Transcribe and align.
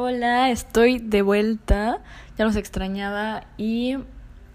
Hola, 0.00 0.50
estoy 0.50 1.00
de 1.00 1.22
vuelta. 1.22 1.98
Ya 2.38 2.44
los 2.44 2.54
extrañaba 2.54 3.48
y 3.56 3.96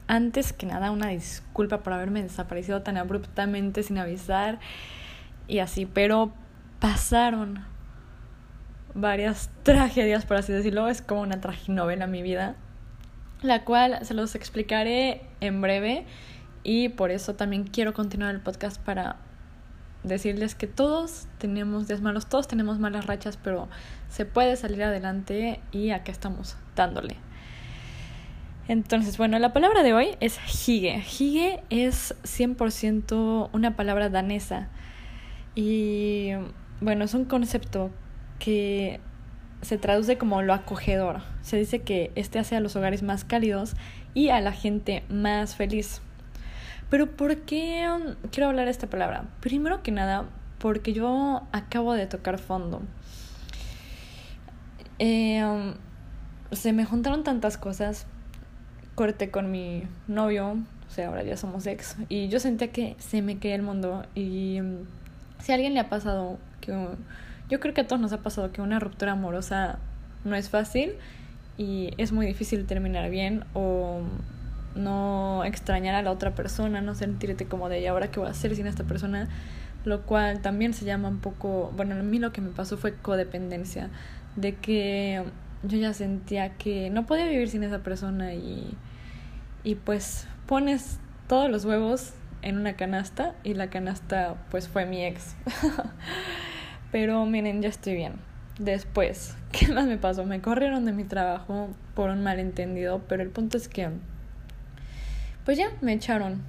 antes 0.07 0.53
que 0.53 0.65
nada 0.65 0.89
una 0.89 1.09
disculpa 1.09 1.83
por 1.83 1.91
haberme 1.91 2.23
desaparecido 2.23 2.81
tan 2.81 2.95
abruptamente 2.95 3.83
sin 3.83 3.97
avisar 3.97 4.59
y 5.49 5.59
así, 5.59 5.85
pero 5.85 6.31
pasaron 6.79 7.65
varias 8.93 9.49
tragedias, 9.63 10.25
por 10.25 10.37
así 10.37 10.53
decirlo. 10.53 10.87
Es 10.87 11.01
como 11.01 11.19
una 11.19 11.41
traginovela 11.41 12.07
mi 12.07 12.21
vida, 12.21 12.55
la 13.41 13.65
cual 13.65 13.99
se 14.05 14.13
los 14.13 14.35
explicaré 14.35 15.23
en 15.41 15.59
breve 15.59 16.05
y 16.63 16.87
por 16.87 17.11
eso 17.11 17.35
también 17.35 17.65
quiero 17.65 17.93
continuar 17.93 18.33
el 18.33 18.39
podcast 18.39 18.79
para 18.81 19.17
decirles 20.03 20.55
que 20.55 20.67
todos 20.67 21.27
tenemos 21.37 21.87
días 21.87 22.01
malos, 22.01 22.27
todos 22.27 22.47
tenemos 22.47 22.79
malas 22.79 23.05
rachas, 23.05 23.37
pero 23.37 23.69
se 24.09 24.25
puede 24.25 24.55
salir 24.55 24.83
adelante 24.83 25.59
y 25.71 25.91
acá 25.91 26.11
estamos 26.11 26.57
dándole. 26.75 27.15
Entonces, 28.67 29.17
bueno, 29.17 29.39
la 29.39 29.51
palabra 29.51 29.83
de 29.83 29.93
hoy 29.93 30.15
es 30.21 30.39
hige. 30.67 31.03
Hige 31.03 31.63
es 31.69 32.15
100% 32.23 33.49
una 33.51 33.75
palabra 33.75 34.09
danesa 34.09 34.69
y 35.55 36.31
bueno, 36.79 37.03
es 37.03 37.13
un 37.13 37.25
concepto 37.25 37.91
que 38.39 38.99
se 39.61 39.77
traduce 39.77 40.17
como 40.17 40.41
lo 40.41 40.53
acogedor. 40.53 41.21
Se 41.41 41.57
dice 41.57 41.79
que 41.79 42.11
este 42.15 42.39
hace 42.39 42.55
a 42.55 42.59
los 42.59 42.75
hogares 42.75 43.03
más 43.03 43.23
cálidos 43.23 43.75
y 44.13 44.29
a 44.29 44.39
la 44.41 44.51
gente 44.51 45.03
más 45.09 45.55
feliz. 45.55 46.01
Pero 46.93 47.07
¿por 47.07 47.35
qué 47.37 47.87
um, 47.89 48.13
quiero 48.29 48.49
hablar 48.49 48.67
esta 48.67 48.85
palabra? 48.85 49.25
Primero 49.39 49.81
que 49.81 49.91
nada, 49.91 50.25
porque 50.59 50.93
yo 50.93 51.41
acabo 51.51 51.93
de 51.93 52.05
tocar 52.05 52.37
fondo. 52.37 52.83
Eh, 54.99 55.43
um, 55.43 55.73
se 56.51 56.71
me 56.71 56.85
juntaron 56.85 57.23
tantas 57.23 57.57
cosas. 57.57 58.05
Corté 58.93 59.31
con 59.31 59.49
mi 59.49 59.85
novio, 60.07 60.51
o 60.51 60.91
sea, 60.91 61.07
ahora 61.07 61.23
ya 61.23 61.35
somos 61.35 61.65
ex, 61.65 61.95
y 62.09 62.27
yo 62.27 62.39
sentía 62.39 62.71
que 62.71 62.95
se 62.99 63.23
me 63.23 63.39
caía 63.39 63.55
el 63.55 63.63
mundo. 63.63 64.05
Y 64.13 64.59
um, 64.59 64.85
si 65.39 65.51
a 65.51 65.55
alguien 65.55 65.73
le 65.73 65.79
ha 65.79 65.89
pasado, 65.89 66.37
que 66.61 66.89
yo 67.49 67.59
creo 67.59 67.73
que 67.73 67.81
a 67.81 67.87
todos 67.87 68.03
nos 68.03 68.13
ha 68.13 68.19
pasado 68.19 68.51
que 68.51 68.61
una 68.61 68.79
ruptura 68.79 69.13
amorosa 69.13 69.79
no 70.25 70.35
es 70.35 70.47
fácil 70.47 70.93
y 71.57 71.89
es 71.97 72.11
muy 72.11 72.27
difícil 72.27 72.67
terminar 72.67 73.09
bien 73.09 73.45
o 73.55 74.01
no 74.75 75.43
extrañar 75.43 75.95
a 75.95 76.01
la 76.01 76.11
otra 76.11 76.35
persona, 76.35 76.81
no 76.81 76.95
sentirte 76.95 77.45
como 77.45 77.69
de, 77.69 77.81
¿y 77.81 77.87
ahora 77.87 78.09
qué 78.09 78.19
voy 78.19 78.27
a 78.27 78.31
hacer 78.31 78.55
sin 78.55 78.67
esta 78.67 78.83
persona? 78.83 79.27
Lo 79.85 80.03
cual 80.03 80.41
también 80.41 80.73
se 80.73 80.85
llama 80.85 81.09
un 81.09 81.19
poco, 81.19 81.71
bueno, 81.75 81.95
a 81.95 81.99
mí 81.99 82.19
lo 82.19 82.31
que 82.31 82.41
me 82.41 82.49
pasó 82.49 82.77
fue 82.77 82.95
codependencia, 82.95 83.89
de 84.35 84.55
que 84.55 85.23
yo 85.63 85.77
ya 85.77 85.93
sentía 85.93 86.57
que 86.57 86.89
no 86.89 87.05
podía 87.05 87.27
vivir 87.27 87.49
sin 87.49 87.63
esa 87.63 87.79
persona 87.79 88.33
y, 88.33 88.75
y 89.63 89.75
pues 89.75 90.27
pones 90.47 90.99
todos 91.27 91.49
los 91.49 91.65
huevos 91.65 92.13
en 92.41 92.57
una 92.57 92.75
canasta 92.75 93.35
y 93.43 93.53
la 93.53 93.69
canasta 93.69 94.35
pues 94.51 94.67
fue 94.67 94.85
mi 94.85 95.03
ex. 95.05 95.35
Pero 96.91 97.25
miren, 97.25 97.61
ya 97.61 97.69
estoy 97.69 97.95
bien. 97.95 98.13
Después, 98.59 99.35
¿qué 99.51 99.67
más 99.69 99.87
me 99.87 99.97
pasó? 99.97 100.25
Me 100.25 100.41
corrieron 100.41 100.85
de 100.85 100.91
mi 100.91 101.05
trabajo 101.05 101.69
por 101.95 102.09
un 102.09 102.23
malentendido, 102.23 103.01
pero 103.07 103.23
el 103.23 103.29
punto 103.29 103.57
es 103.57 103.67
que 103.67 103.89
pues 105.45 105.57
ya, 105.57 105.71
me 105.81 105.93
echaron. 105.93 106.41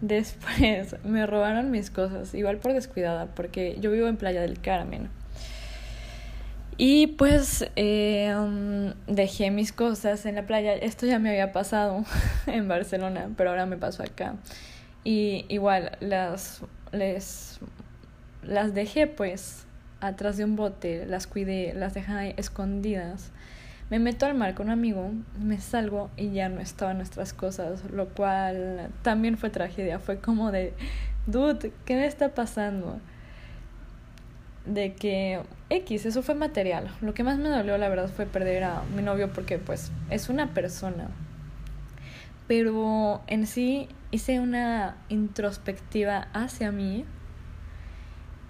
Después 0.00 0.96
me 1.04 1.26
robaron 1.26 1.70
mis 1.70 1.90
cosas, 1.90 2.34
igual 2.34 2.58
por 2.58 2.72
descuidada, 2.72 3.26
porque 3.26 3.76
yo 3.80 3.90
vivo 3.90 4.08
en 4.08 4.16
Playa 4.16 4.40
del 4.40 4.60
Carmen. 4.60 5.08
Y 6.78 7.08
pues 7.08 7.66
eh, 7.76 8.34
um, 8.34 8.92
dejé 9.06 9.50
mis 9.50 9.72
cosas 9.72 10.24
en 10.26 10.36
la 10.36 10.46
playa. 10.46 10.74
Esto 10.74 11.06
ya 11.06 11.18
me 11.18 11.30
había 11.30 11.52
pasado 11.52 12.04
en 12.46 12.66
Barcelona, 12.66 13.30
pero 13.36 13.50
ahora 13.50 13.66
me 13.66 13.76
pasó 13.76 14.02
acá. 14.02 14.36
Y 15.04 15.44
igual 15.48 15.96
las, 16.00 16.62
les, 16.92 17.60
las 18.42 18.74
dejé 18.74 19.06
pues 19.06 19.64
atrás 20.00 20.36
de 20.36 20.44
un 20.44 20.56
bote, 20.56 21.06
las 21.06 21.26
cuidé, 21.26 21.74
las 21.74 21.94
dejé 21.94 22.34
escondidas. 22.36 23.30
Me 23.92 23.98
meto 23.98 24.24
al 24.24 24.32
mar 24.32 24.54
con 24.54 24.68
un 24.68 24.72
amigo, 24.72 25.10
me 25.38 25.60
salgo 25.60 26.10
y 26.16 26.30
ya 26.30 26.48
no 26.48 26.62
estaban 26.62 26.96
nuestras 26.96 27.34
cosas, 27.34 27.84
lo 27.90 28.08
cual 28.08 28.88
también 29.02 29.36
fue 29.36 29.50
tragedia. 29.50 29.98
Fue 29.98 30.18
como 30.18 30.50
de, 30.50 30.72
dude, 31.26 31.74
¿qué 31.84 31.96
me 31.96 32.06
está 32.06 32.30
pasando? 32.30 32.98
De 34.64 34.94
que 34.94 35.42
X, 35.68 36.06
eso 36.06 36.22
fue 36.22 36.34
material. 36.34 36.90
Lo 37.02 37.12
que 37.12 37.22
más 37.22 37.36
me 37.36 37.50
dolió, 37.50 37.76
la 37.76 37.90
verdad, 37.90 38.08
fue 38.08 38.24
perder 38.24 38.64
a 38.64 38.82
mi 38.96 39.02
novio 39.02 39.30
porque, 39.30 39.58
pues, 39.58 39.92
es 40.08 40.30
una 40.30 40.54
persona. 40.54 41.08
Pero 42.48 43.20
en 43.26 43.46
sí 43.46 43.88
hice 44.10 44.40
una 44.40 44.96
introspectiva 45.10 46.28
hacia 46.32 46.72
mí 46.72 47.04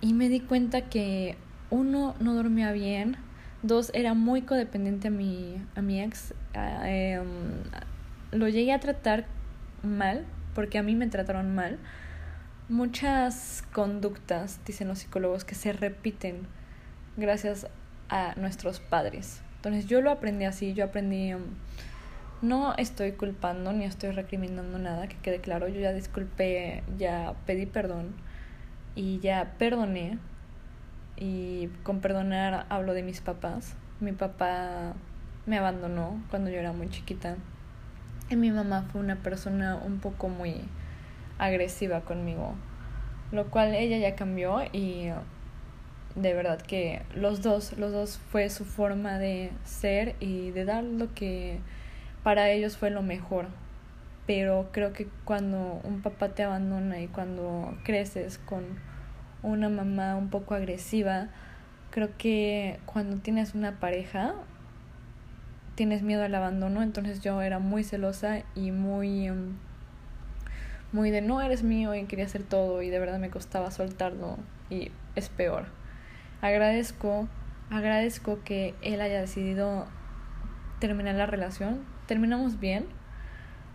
y 0.00 0.14
me 0.14 0.28
di 0.28 0.38
cuenta 0.38 0.82
que 0.82 1.34
uno 1.69 2.14
no 2.20 2.34
dormía 2.34 2.70
bien 2.70 3.16
Dos, 3.62 3.90
era 3.94 4.14
muy 4.14 4.42
codependiente 4.42 5.08
a 5.08 5.10
mi, 5.10 5.64
a 5.76 5.82
mi 5.82 6.00
ex. 6.00 6.34
Em, 6.54 7.26
lo 8.32 8.48
llegué 8.48 8.72
a 8.72 8.80
tratar 8.80 9.26
mal, 9.82 10.24
porque 10.54 10.78
a 10.78 10.82
mí 10.82 10.96
me 10.96 11.06
trataron 11.06 11.54
mal. 11.54 11.78
Muchas 12.68 13.62
conductas, 13.72 14.60
dicen 14.66 14.88
los 14.88 14.98
psicólogos, 15.00 15.44
que 15.44 15.54
se 15.54 15.72
repiten 15.72 16.46
gracias 17.16 17.68
a 18.08 18.34
nuestros 18.36 18.80
padres. 18.80 19.42
Entonces 19.56 19.86
yo 19.86 20.00
lo 20.00 20.10
aprendí 20.10 20.44
así, 20.44 20.74
yo 20.74 20.84
aprendí... 20.84 21.30
Em, 21.30 21.42
no 22.42 22.74
estoy 22.76 23.12
culpando 23.12 23.72
ni 23.72 23.84
estoy 23.84 24.10
recriminando 24.10 24.76
nada, 24.76 25.06
que 25.06 25.16
quede 25.18 25.40
claro. 25.40 25.68
Yo 25.68 25.80
ya 25.80 25.92
disculpé, 25.92 26.82
ya 26.98 27.34
pedí 27.46 27.66
perdón 27.66 28.14
y 28.96 29.20
ya 29.20 29.54
perdoné 29.58 30.18
y 31.22 31.68
con 31.84 32.00
perdonar 32.00 32.66
hablo 32.68 32.94
de 32.94 33.04
mis 33.04 33.20
papás. 33.20 33.76
Mi 34.00 34.10
papá 34.10 34.94
me 35.46 35.56
abandonó 35.56 36.20
cuando 36.30 36.50
yo 36.50 36.58
era 36.58 36.72
muy 36.72 36.90
chiquita. 36.90 37.36
Y 38.28 38.34
mi 38.34 38.50
mamá 38.50 38.88
fue 38.90 39.00
una 39.00 39.14
persona 39.14 39.76
un 39.76 40.00
poco 40.00 40.28
muy 40.28 40.62
agresiva 41.38 42.00
conmigo. 42.00 42.54
Lo 43.30 43.50
cual 43.50 43.72
ella 43.72 43.98
ya 43.98 44.16
cambió 44.16 44.64
y 44.72 45.10
de 46.16 46.34
verdad 46.34 46.60
que 46.60 47.02
los 47.14 47.40
dos, 47.40 47.78
los 47.78 47.92
dos 47.92 48.18
fue 48.32 48.50
su 48.50 48.64
forma 48.64 49.18
de 49.20 49.52
ser 49.64 50.16
y 50.18 50.50
de 50.50 50.64
dar 50.64 50.82
lo 50.82 51.14
que 51.14 51.60
para 52.24 52.50
ellos 52.50 52.76
fue 52.76 52.90
lo 52.90 53.02
mejor. 53.02 53.46
Pero 54.26 54.70
creo 54.72 54.92
que 54.92 55.06
cuando 55.24 55.80
un 55.84 56.02
papá 56.02 56.30
te 56.30 56.42
abandona 56.42 57.00
y 57.00 57.06
cuando 57.06 57.78
creces 57.84 58.38
con 58.38 58.90
una 59.42 59.69
mamá 59.69 60.16
un 60.16 60.28
poco 60.28 60.54
agresiva, 60.54 61.28
creo 61.91 62.16
que 62.16 62.80
cuando 62.86 63.19
tienes 63.19 63.54
una 63.54 63.78
pareja 63.80 64.34
tienes 65.75 66.03
miedo 66.03 66.22
al 66.22 66.34
abandono, 66.34 66.82
entonces 66.82 67.20
yo 67.20 67.41
era 67.42 67.58
muy 67.58 67.82
celosa 67.82 68.42
y 68.54 68.70
muy 68.72 69.26
em, 69.26 69.56
muy 70.92 71.10
de 71.10 71.22
no 71.22 71.41
eres 71.41 71.62
mío 71.62 71.94
y 71.94 72.04
quería 72.04 72.26
hacer 72.26 72.42
todo 72.42 72.82
y 72.82 72.91
de 72.91 72.98
verdad 72.98 73.19
me 73.19 73.31
costaba 73.31 73.70
soltarlo 73.70 74.36
y 74.69 74.91
es 75.14 75.28
peor. 75.31 75.66
Agradezco, 76.42 77.28
agradezco 77.70 78.41
que 78.44 78.75
él 78.82 79.00
haya 79.00 79.20
decidido 79.20 79.86
terminar 80.81 81.14
la 81.14 81.26
relación. 81.26 81.81
Terminamos 82.06 82.60
bien 82.60 82.86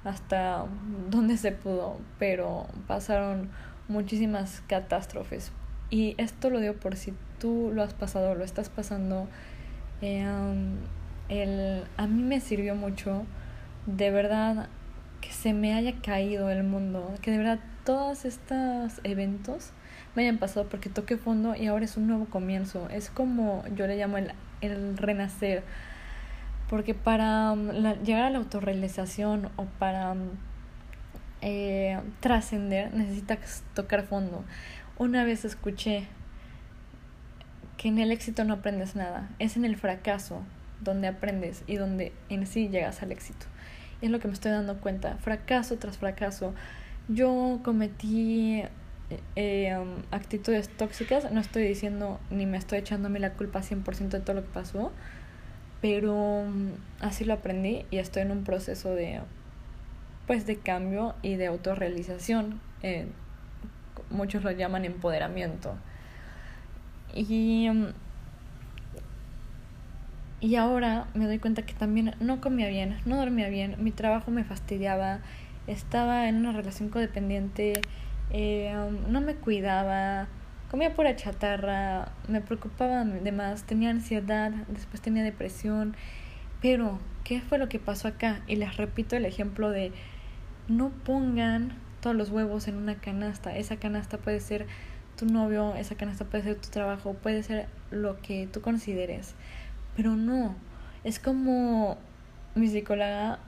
hasta 0.03 0.65
donde 1.09 1.37
se 1.37 1.51
pudo, 1.51 1.99
pero 2.19 2.67
pasaron 2.87 3.49
muchísimas 3.87 4.61
catástrofes. 4.67 5.51
Y 5.89 6.15
esto 6.17 6.49
lo 6.49 6.59
digo 6.59 6.73
por 6.73 6.95
si 6.95 7.13
tú 7.39 7.71
lo 7.73 7.83
has 7.83 7.93
pasado 7.93 8.31
o 8.31 8.35
lo 8.35 8.43
estás 8.43 8.69
pasando. 8.69 9.27
Eh, 10.01 10.25
el, 11.29 11.83
a 11.97 12.07
mí 12.07 12.23
me 12.23 12.39
sirvió 12.39 12.75
mucho, 12.75 13.25
de 13.85 14.11
verdad, 14.11 14.69
que 15.21 15.31
se 15.31 15.53
me 15.53 15.73
haya 15.73 15.93
caído 16.01 16.49
el 16.49 16.63
mundo, 16.63 17.13
que 17.21 17.31
de 17.31 17.37
verdad 17.37 17.59
todos 17.83 18.25
estos 18.25 18.99
eventos 19.03 19.71
me 20.15 20.23
hayan 20.23 20.37
pasado 20.37 20.67
porque 20.67 20.89
toqué 20.89 21.17
fondo 21.17 21.55
y 21.55 21.67
ahora 21.67 21.85
es 21.85 21.95
un 21.95 22.07
nuevo 22.07 22.25
comienzo. 22.25 22.89
Es 22.89 23.09
como 23.09 23.63
yo 23.75 23.87
le 23.87 23.97
llamo 23.97 24.17
el, 24.17 24.31
el 24.61 24.97
renacer. 24.97 25.63
Porque 26.69 26.93
para 26.93 27.53
um, 27.53 27.69
llegar 28.03 28.23
a 28.23 28.29
la 28.29 28.39
autorrealización 28.39 29.49
o 29.55 29.65
para 29.79 30.11
um, 30.11 30.31
eh, 31.41 31.99
trascender, 32.19 32.93
necesitas 32.93 33.63
tocar 33.73 34.03
fondo. 34.03 34.43
Una 34.97 35.23
vez 35.23 35.45
escuché 35.45 36.07
que 37.77 37.89
en 37.89 37.99
el 37.99 38.11
éxito 38.11 38.43
no 38.43 38.55
aprendes 38.55 38.95
nada, 38.95 39.29
es 39.39 39.55
en 39.55 39.65
el 39.65 39.75
fracaso 39.75 40.41
donde 40.81 41.07
aprendes 41.07 41.63
y 41.67 41.75
donde 41.75 42.11
en 42.29 42.47
sí 42.47 42.69
llegas 42.69 43.01
al 43.01 43.11
éxito. 43.11 43.45
es 44.01 44.11
lo 44.11 44.19
que 44.19 44.27
me 44.27 44.33
estoy 44.33 44.51
dando 44.51 44.79
cuenta, 44.79 45.17
fracaso 45.17 45.77
tras 45.77 45.97
fracaso. 45.97 46.53
Yo 47.07 47.61
cometí 47.63 48.63
eh, 49.35 49.77
um, 49.77 50.03
actitudes 50.11 50.69
tóxicas, 50.69 51.31
no 51.31 51.39
estoy 51.39 51.63
diciendo 51.63 52.19
ni 52.29 52.45
me 52.45 52.57
estoy 52.57 52.83
mí 53.09 53.19
la 53.19 53.33
culpa 53.33 53.61
100% 53.61 54.09
de 54.09 54.19
todo 54.19 54.35
lo 54.35 54.43
que 54.43 54.49
pasó, 54.49 54.91
pero 55.81 56.43
mm, 56.45 56.71
así 56.99 57.23
lo 57.23 57.33
aprendí 57.33 57.85
y 57.91 57.97
estoy 57.97 58.23
en 58.23 58.31
un 58.31 58.43
proceso 58.43 58.93
de 58.93 59.21
pues 60.27 60.45
de 60.45 60.57
cambio 60.57 61.15
y 61.23 61.35
de 61.35 61.47
autorrealización. 61.47 62.59
Eh, 62.83 63.07
muchos 64.09 64.43
lo 64.43 64.51
llaman 64.51 64.85
empoderamiento. 64.85 65.75
Y, 67.13 67.69
mm, 67.69 67.87
y 70.39 70.55
ahora 70.55 71.07
me 71.15 71.25
doy 71.25 71.39
cuenta 71.39 71.63
que 71.63 71.73
también 71.73 72.13
no 72.19 72.41
comía 72.41 72.67
bien, 72.67 72.99
no 73.05 73.17
dormía 73.17 73.49
bien, 73.49 73.75
mi 73.79 73.91
trabajo 73.91 74.29
me 74.29 74.43
fastidiaba, 74.43 75.21
estaba 75.65 76.29
en 76.29 76.35
una 76.35 76.51
relación 76.51 76.89
codependiente, 76.89 77.81
eh, 78.29 78.75
um, 78.77 79.11
no 79.11 79.21
me 79.21 79.35
cuidaba, 79.35 80.27
comía 80.69 80.93
pura 80.93 81.15
chatarra, 81.15 82.11
me 82.27 82.41
preocupaba 82.41 83.03
de 83.03 83.31
más, 83.31 83.63
tenía 83.63 83.89
ansiedad, 83.89 84.51
después 84.67 85.01
tenía 85.01 85.23
depresión, 85.23 85.95
pero 86.61 86.99
¿qué 87.23 87.41
fue 87.41 87.57
lo 87.57 87.67
que 87.67 87.79
pasó 87.79 88.07
acá? 88.07 88.41
Y 88.47 88.57
les 88.57 88.77
repito 88.77 89.15
el 89.15 89.25
ejemplo 89.25 89.71
de 89.71 89.91
no 90.67 90.89
pongan 90.89 91.73
todos 92.01 92.15
los 92.15 92.29
huevos 92.29 92.67
en 92.67 92.75
una 92.75 92.95
canasta, 92.95 93.55
esa 93.57 93.77
canasta 93.77 94.17
puede 94.17 94.39
ser 94.39 94.67
tu 95.17 95.25
novio, 95.25 95.75
esa 95.75 95.95
canasta 95.95 96.25
puede 96.25 96.43
ser 96.43 96.55
tu 96.55 96.69
trabajo, 96.69 97.13
puede 97.13 97.43
ser 97.43 97.67
lo 97.91 98.21
que 98.21 98.47
tú 98.47 98.61
consideres, 98.61 99.35
pero 99.95 100.15
no, 100.15 100.55
es 101.03 101.19
como 101.19 101.97
mi 102.55 102.67
psicóloga, 102.67 103.39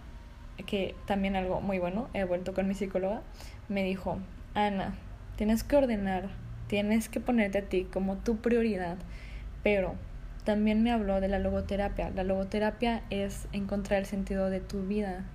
que 0.65 0.95
también 1.05 1.35
algo 1.35 1.61
muy 1.61 1.79
bueno, 1.79 2.09
he 2.13 2.23
vuelto 2.23 2.53
con 2.53 2.67
mi 2.67 2.73
psicóloga, 2.73 3.21
me 3.69 3.83
dijo, 3.83 4.17
Ana, 4.55 4.95
tienes 5.35 5.63
que 5.63 5.77
ordenar 5.77 6.29
tienes 6.69 7.09
que 7.09 7.19
ponerte 7.19 7.57
a 7.57 7.61
ti 7.63 7.85
como 7.91 8.17
tu 8.17 8.37
prioridad, 8.37 8.97
pero 9.63 9.95
también 10.45 10.83
me 10.83 10.91
habló 10.91 11.19
de 11.19 11.27
la 11.27 11.39
logoterapia. 11.39 12.11
La 12.11 12.23
logoterapia 12.23 13.03
es 13.09 13.47
encontrar 13.51 13.99
el 13.99 14.05
sentido 14.05 14.49
de 14.49 14.61
tu 14.61 14.85
vida. 14.85 15.25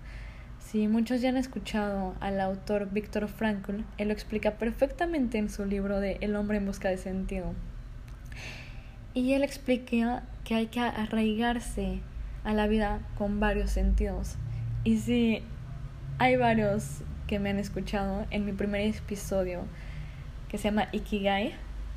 Si 0.75 0.88
muchos 0.88 1.21
ya 1.21 1.29
han 1.29 1.37
escuchado 1.37 2.17
al 2.19 2.41
autor 2.41 2.91
Víctor 2.91 3.29
Frankl, 3.29 3.82
él 3.97 4.09
lo 4.09 4.12
explica 4.12 4.55
perfectamente 4.55 5.38
en 5.38 5.49
su 5.49 5.65
libro 5.65 6.00
de 6.00 6.19
El 6.21 6.35
hombre 6.35 6.56
en 6.56 6.67
busca 6.67 6.88
de 6.88 6.97
sentido. 6.97 7.53
Y 9.15 9.35
él 9.35 9.44
explica 9.44 10.25
que 10.43 10.56
hay 10.56 10.67
que 10.67 10.81
arraigarse 10.81 12.00
a 12.43 12.55
la 12.55 12.67
vida 12.67 12.99
con 13.17 13.38
varios 13.38 13.71
sentidos. 13.71 14.35
Y 14.82 14.99
si 14.99 15.44
hay 16.19 16.35
varios 16.35 17.05
que 17.29 17.38
me 17.38 17.50
han 17.50 17.61
escuchado 17.61 18.27
en 18.32 18.44
mi 18.44 18.50
primer 18.50 18.81
episodio, 18.81 19.67
que 20.49 20.59
se 20.59 20.65
llama 20.65 20.88
Ikigai, 20.91 21.55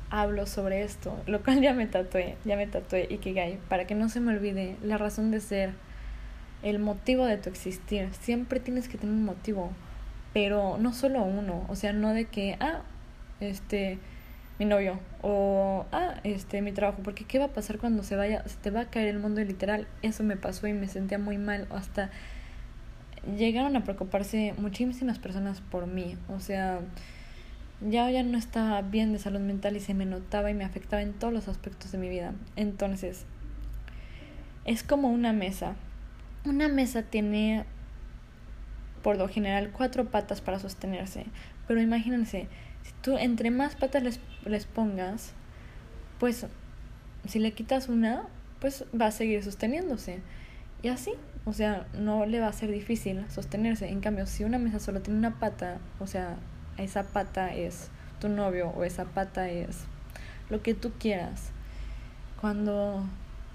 hablo 0.08 0.46
sobre 0.46 0.84
esto, 0.84 1.20
lo 1.26 1.42
cual 1.42 1.60
ya 1.60 1.74
me 1.74 1.88
tatué, 1.88 2.36
ya 2.44 2.54
me 2.54 2.68
tatué 2.68 3.08
Ikigai, 3.10 3.58
para 3.68 3.88
que 3.88 3.96
no 3.96 4.08
se 4.08 4.20
me 4.20 4.32
olvide 4.32 4.76
la 4.84 4.98
razón 4.98 5.32
de 5.32 5.40
ser, 5.40 5.72
el 6.62 6.78
motivo 6.78 7.26
de 7.26 7.36
tu 7.36 7.48
existir. 7.48 8.08
Siempre 8.20 8.60
tienes 8.60 8.88
que 8.88 8.98
tener 8.98 9.14
un 9.14 9.24
motivo, 9.24 9.70
pero 10.32 10.78
no 10.78 10.92
solo 10.92 11.22
uno, 11.22 11.64
o 11.68 11.76
sea, 11.76 11.92
no 11.92 12.12
de 12.14 12.26
que, 12.26 12.56
ah, 12.60 12.82
este, 13.40 13.98
mi 14.58 14.64
novio, 14.64 14.98
o, 15.22 15.86
ah, 15.92 16.20
este, 16.24 16.62
mi 16.62 16.72
trabajo, 16.72 17.02
porque 17.02 17.24
¿qué 17.24 17.38
va 17.38 17.46
a 17.46 17.52
pasar 17.52 17.78
cuando 17.78 18.02
se 18.02 18.16
vaya, 18.16 18.42
se 18.46 18.56
te 18.56 18.70
va 18.70 18.82
a 18.82 18.90
caer 18.90 19.08
el 19.08 19.18
mundo 19.18 19.42
literal? 19.42 19.86
Eso 20.02 20.24
me 20.24 20.36
pasó 20.36 20.66
y 20.66 20.72
me 20.72 20.88
sentía 20.88 21.18
muy 21.18 21.38
mal, 21.38 21.66
hasta 21.70 22.10
llegaron 23.36 23.76
a 23.76 23.84
preocuparse 23.84 24.54
muchísimas 24.58 25.18
personas 25.18 25.60
por 25.60 25.86
mí, 25.86 26.16
o 26.28 26.40
sea, 26.40 26.80
ya 27.80 28.10
ya 28.10 28.22
no 28.24 28.36
estaba 28.36 28.82
bien 28.82 29.12
de 29.12 29.18
salud 29.18 29.40
mental 29.40 29.76
y 29.76 29.80
se 29.80 29.94
me 29.94 30.04
notaba 30.04 30.50
y 30.50 30.54
me 30.54 30.64
afectaba 30.64 31.02
en 31.02 31.12
todos 31.12 31.32
los 31.32 31.46
aspectos 31.46 31.92
de 31.92 31.98
mi 31.98 32.08
vida. 32.08 32.32
Entonces, 32.56 33.24
es 34.64 34.82
como 34.82 35.08
una 35.08 35.32
mesa. 35.32 35.76
Una 36.48 36.68
mesa 36.68 37.02
tiene, 37.02 37.66
por 39.02 39.18
lo 39.18 39.28
general, 39.28 39.70
cuatro 39.70 40.06
patas 40.06 40.40
para 40.40 40.58
sostenerse. 40.58 41.26
Pero 41.66 41.82
imagínense, 41.82 42.48
si 42.82 42.92
tú 43.02 43.18
entre 43.18 43.50
más 43.50 43.76
patas 43.76 44.02
les, 44.02 44.20
les 44.46 44.64
pongas, 44.64 45.34
pues 46.18 46.46
si 47.26 47.38
le 47.38 47.52
quitas 47.52 47.88
una, 47.88 48.26
pues 48.60 48.84
va 48.98 49.06
a 49.06 49.10
seguir 49.10 49.44
sosteniéndose. 49.44 50.20
Y 50.82 50.88
así, 50.88 51.12
o 51.44 51.52
sea, 51.52 51.86
no 51.92 52.24
le 52.24 52.40
va 52.40 52.48
a 52.48 52.52
ser 52.52 52.70
difícil 52.70 53.24
sostenerse. 53.30 53.88
En 53.88 54.00
cambio, 54.00 54.26
si 54.26 54.44
una 54.44 54.58
mesa 54.58 54.80
solo 54.80 55.02
tiene 55.02 55.18
una 55.18 55.38
pata, 55.38 55.78
o 56.00 56.06
sea, 56.06 56.36
esa 56.78 57.04
pata 57.04 57.54
es 57.54 57.90
tu 58.20 58.28
novio 58.28 58.70
o 58.70 58.84
esa 58.84 59.04
pata 59.04 59.50
es 59.50 59.84
lo 60.48 60.62
que 60.62 60.74
tú 60.74 60.92
quieras. 60.98 61.50
Cuando 62.40 63.04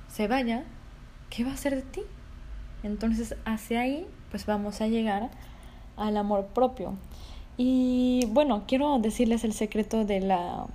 se 0.09 0.27
vaya, 0.27 0.63
¿qué 1.29 1.43
va 1.43 1.51
a 1.51 1.53
hacer 1.55 1.75
de 1.75 1.81
ti? 1.81 2.01
Entonces 2.83 3.35
hacia 3.45 3.81
ahí 3.81 4.05
pues 4.29 4.45
vamos 4.45 4.81
a 4.81 4.87
llegar 4.87 5.31
al 5.97 6.17
amor 6.17 6.47
propio. 6.47 6.95
Y 7.57 8.25
bueno, 8.29 8.63
quiero 8.67 8.99
decirles 8.99 9.43
el 9.43 9.53
secreto 9.53 10.05
de 10.05 10.19
la 10.19 10.65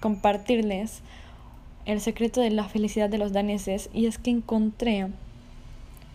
compartirles 0.00 1.02
el 1.84 2.00
secreto 2.00 2.40
de 2.40 2.50
la 2.50 2.68
felicidad 2.68 3.08
de 3.08 3.18
los 3.18 3.32
daneses 3.32 3.90
y 3.92 4.06
es 4.06 4.18
que 4.18 4.30
encontré 4.30 5.08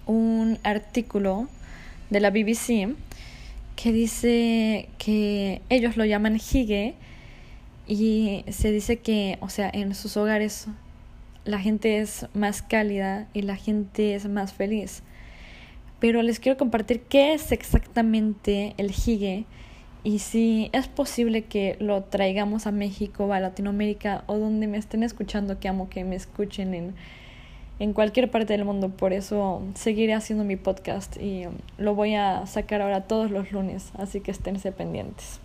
un 0.06 0.60
artículo 0.64 1.48
de 2.10 2.20
la 2.20 2.30
BBC 2.30 2.96
que 3.76 3.92
dice 3.92 4.90
que 4.98 5.62
ellos 5.70 5.98
lo 5.98 6.06
llaman 6.06 6.38
hige 6.38 6.96
y 7.86 8.44
se 8.50 8.72
dice 8.72 9.00
que, 9.00 9.38
o 9.42 9.50
sea, 9.50 9.70
en 9.72 9.94
sus 9.94 10.18
hogares 10.18 10.68
la 11.46 11.60
gente 11.60 12.00
es 12.00 12.28
más 12.34 12.62
cálida 12.62 13.28
y 13.34 13.42
la 13.44 13.56
gente 13.56 14.16
es 14.16 14.28
más 14.28 14.54
feliz. 14.54 15.04
Pero 16.00 16.22
les 16.22 16.40
quiero 16.40 16.58
compartir 16.58 17.02
qué 17.02 17.34
es 17.34 17.52
exactamente 17.52 18.74
el 18.78 18.92
hige 18.92 19.46
y 20.04 20.20
si 20.20 20.70
es 20.74 20.88
posible 20.88 21.46
que 21.46 21.76
lo 21.80 22.04
traigamos 22.04 22.68
a 22.68 22.72
México 22.72 23.34
a 23.34 23.40
Latinoamérica 23.40 24.24
o 24.28 24.38
donde 24.38 24.68
me 24.68 24.78
estén 24.78 25.04
escuchando, 25.04 25.60
que 25.60 25.68
amo 25.68 25.90
que 25.90 26.04
me 26.04 26.16
escuchen 26.16 26.74
en 26.74 26.94
en 27.80 27.94
cualquier 27.94 28.30
parte 28.32 28.54
del 28.54 28.66
mundo. 28.66 28.90
Por 28.90 29.14
eso 29.14 29.62
seguiré 29.76 30.14
haciendo 30.14 30.44
mi 30.44 30.56
podcast 30.56 31.18
y 31.22 31.46
um, 31.46 31.54
lo 31.78 31.96
voy 31.96 32.16
a 32.16 32.46
sacar 32.46 32.82
ahora 32.82 33.02
todos 33.02 33.32
los 33.32 33.52
lunes, 33.52 33.92
así 33.98 34.22
que 34.22 34.32
esténse 34.32 34.72
pendientes. 34.72 35.40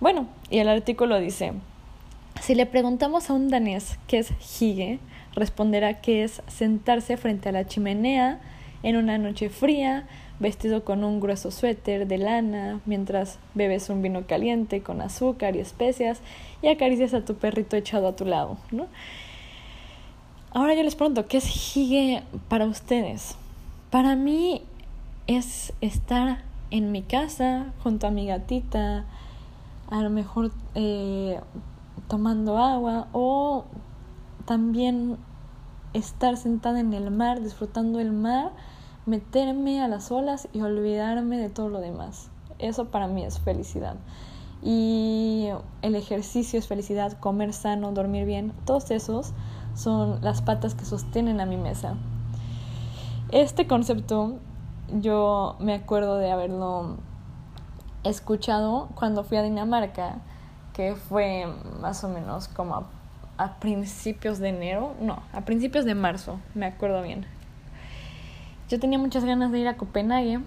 Bueno, 0.00 0.28
y 0.50 0.58
el 0.58 0.68
artículo 0.68 1.18
dice, 1.18 1.52
si 2.42 2.54
le 2.54 2.66
preguntamos 2.66 3.30
a 3.30 3.32
un 3.32 3.48
danés 3.48 3.98
qué 4.06 4.18
es 4.18 4.32
hige, 4.60 4.98
responderá 5.34 6.00
que 6.00 6.22
es 6.22 6.42
sentarse 6.48 7.16
frente 7.16 7.48
a 7.48 7.52
la 7.52 7.66
chimenea 7.66 8.40
en 8.82 8.96
una 8.96 9.18
noche 9.18 9.48
fría, 9.48 10.06
vestido 10.38 10.84
con 10.84 11.04
un 11.04 11.20
grueso 11.20 11.50
suéter 11.50 12.06
de 12.06 12.18
lana, 12.18 12.80
mientras 12.86 13.38
bebes 13.54 13.88
un 13.88 14.02
vino 14.02 14.26
caliente 14.26 14.82
con 14.82 15.00
azúcar 15.00 15.56
y 15.56 15.60
especias 15.60 16.20
y 16.62 16.68
acaricias 16.68 17.14
a 17.14 17.24
tu 17.24 17.34
perrito 17.34 17.76
echado 17.76 18.08
a 18.08 18.16
tu 18.16 18.24
lado, 18.24 18.58
¿no? 18.70 18.86
Ahora 20.52 20.74
yo 20.74 20.82
les 20.82 20.94
pregunto, 20.94 21.26
¿qué 21.26 21.38
es 21.38 21.76
hige 21.76 22.22
para 22.48 22.64
ustedes? 22.66 23.36
Para 23.90 24.16
mí 24.16 24.62
es 25.26 25.72
estar 25.80 26.42
en 26.70 26.92
mi 26.92 27.02
casa 27.02 27.72
junto 27.82 28.06
a 28.06 28.10
mi 28.10 28.26
gatita, 28.26 29.04
a 29.90 30.02
lo 30.02 30.10
mejor 30.10 30.52
eh, 30.74 31.40
tomando 32.08 32.58
agua 32.58 33.08
o 33.12 33.64
también 34.46 35.16
estar 35.96 36.36
sentada 36.36 36.80
en 36.80 36.92
el 36.92 37.10
mar, 37.10 37.40
disfrutando 37.40 38.00
el 38.00 38.12
mar, 38.12 38.52
meterme 39.06 39.82
a 39.82 39.88
las 39.88 40.10
olas 40.10 40.48
y 40.52 40.60
olvidarme 40.60 41.38
de 41.38 41.48
todo 41.48 41.68
lo 41.68 41.80
demás. 41.80 42.28
Eso 42.58 42.86
para 42.86 43.06
mí 43.06 43.24
es 43.24 43.38
felicidad. 43.38 43.96
Y 44.62 45.48
el 45.82 45.94
ejercicio 45.94 46.58
es 46.58 46.66
felicidad, 46.66 47.18
comer 47.20 47.52
sano, 47.52 47.92
dormir 47.92 48.26
bien, 48.26 48.52
todos 48.64 48.90
esos 48.90 49.32
son 49.74 50.20
las 50.22 50.42
patas 50.42 50.74
que 50.74 50.84
sostienen 50.84 51.40
a 51.40 51.46
mi 51.46 51.56
mesa. 51.56 51.94
Este 53.30 53.66
concepto 53.66 54.38
yo 55.00 55.56
me 55.58 55.74
acuerdo 55.74 56.16
de 56.16 56.30
haberlo 56.30 56.96
escuchado 58.04 58.88
cuando 58.94 59.24
fui 59.24 59.36
a 59.36 59.42
Dinamarca, 59.42 60.18
que 60.72 60.94
fue 60.94 61.46
más 61.80 62.04
o 62.04 62.08
menos 62.08 62.48
como 62.48 62.84
a, 63.38 63.58
principios 63.60 64.38
de 64.38 64.48
enero, 64.48 64.94
no, 65.00 65.22
a 65.32 65.42
principios 65.42 65.84
de 65.84 65.94
marzo, 65.94 66.40
me 66.54 66.66
acuerdo 66.66 67.02
bien. 67.02 67.26
Yo 68.68 68.80
tenía 68.80 68.98
muchas 68.98 69.24
ganas 69.24 69.52
de 69.52 69.60
ir 69.60 69.68
a 69.68 69.76
Copenhague 69.76 70.40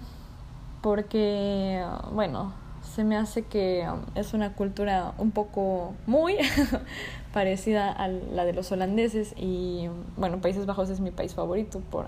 porque, 0.81 1.84
bueno, 2.12 2.53
se 2.84 3.03
me 3.03 3.15
hace 3.15 3.43
que 3.43 3.88
es 4.15 4.34
una 4.34 4.53
cultura 4.53 5.13
un 5.17 5.31
poco 5.31 5.93
muy 6.05 6.36
parecida 7.34 7.91
a 7.91 8.08
la 8.08 8.46
de 8.46 8.53
los 8.53 8.72
holandeses 8.72 9.34
y 9.38 9.89
bueno, 10.17 10.41
Países 10.41 10.65
Bajos 10.65 10.89
es 10.89 11.00
mi 11.00 11.12
país 11.12 11.34
favorito 11.34 11.79
por 11.91 12.08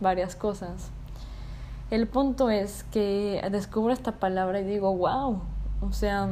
varias 0.00 0.36
cosas. 0.36 0.90
El 1.90 2.08
punto 2.08 2.48
es 2.48 2.84
que 2.84 3.46
descubro 3.50 3.92
esta 3.92 4.12
palabra 4.12 4.60
y 4.60 4.64
digo, 4.64 4.96
wow, 4.96 5.42
o 5.82 5.92
sea, 5.92 6.28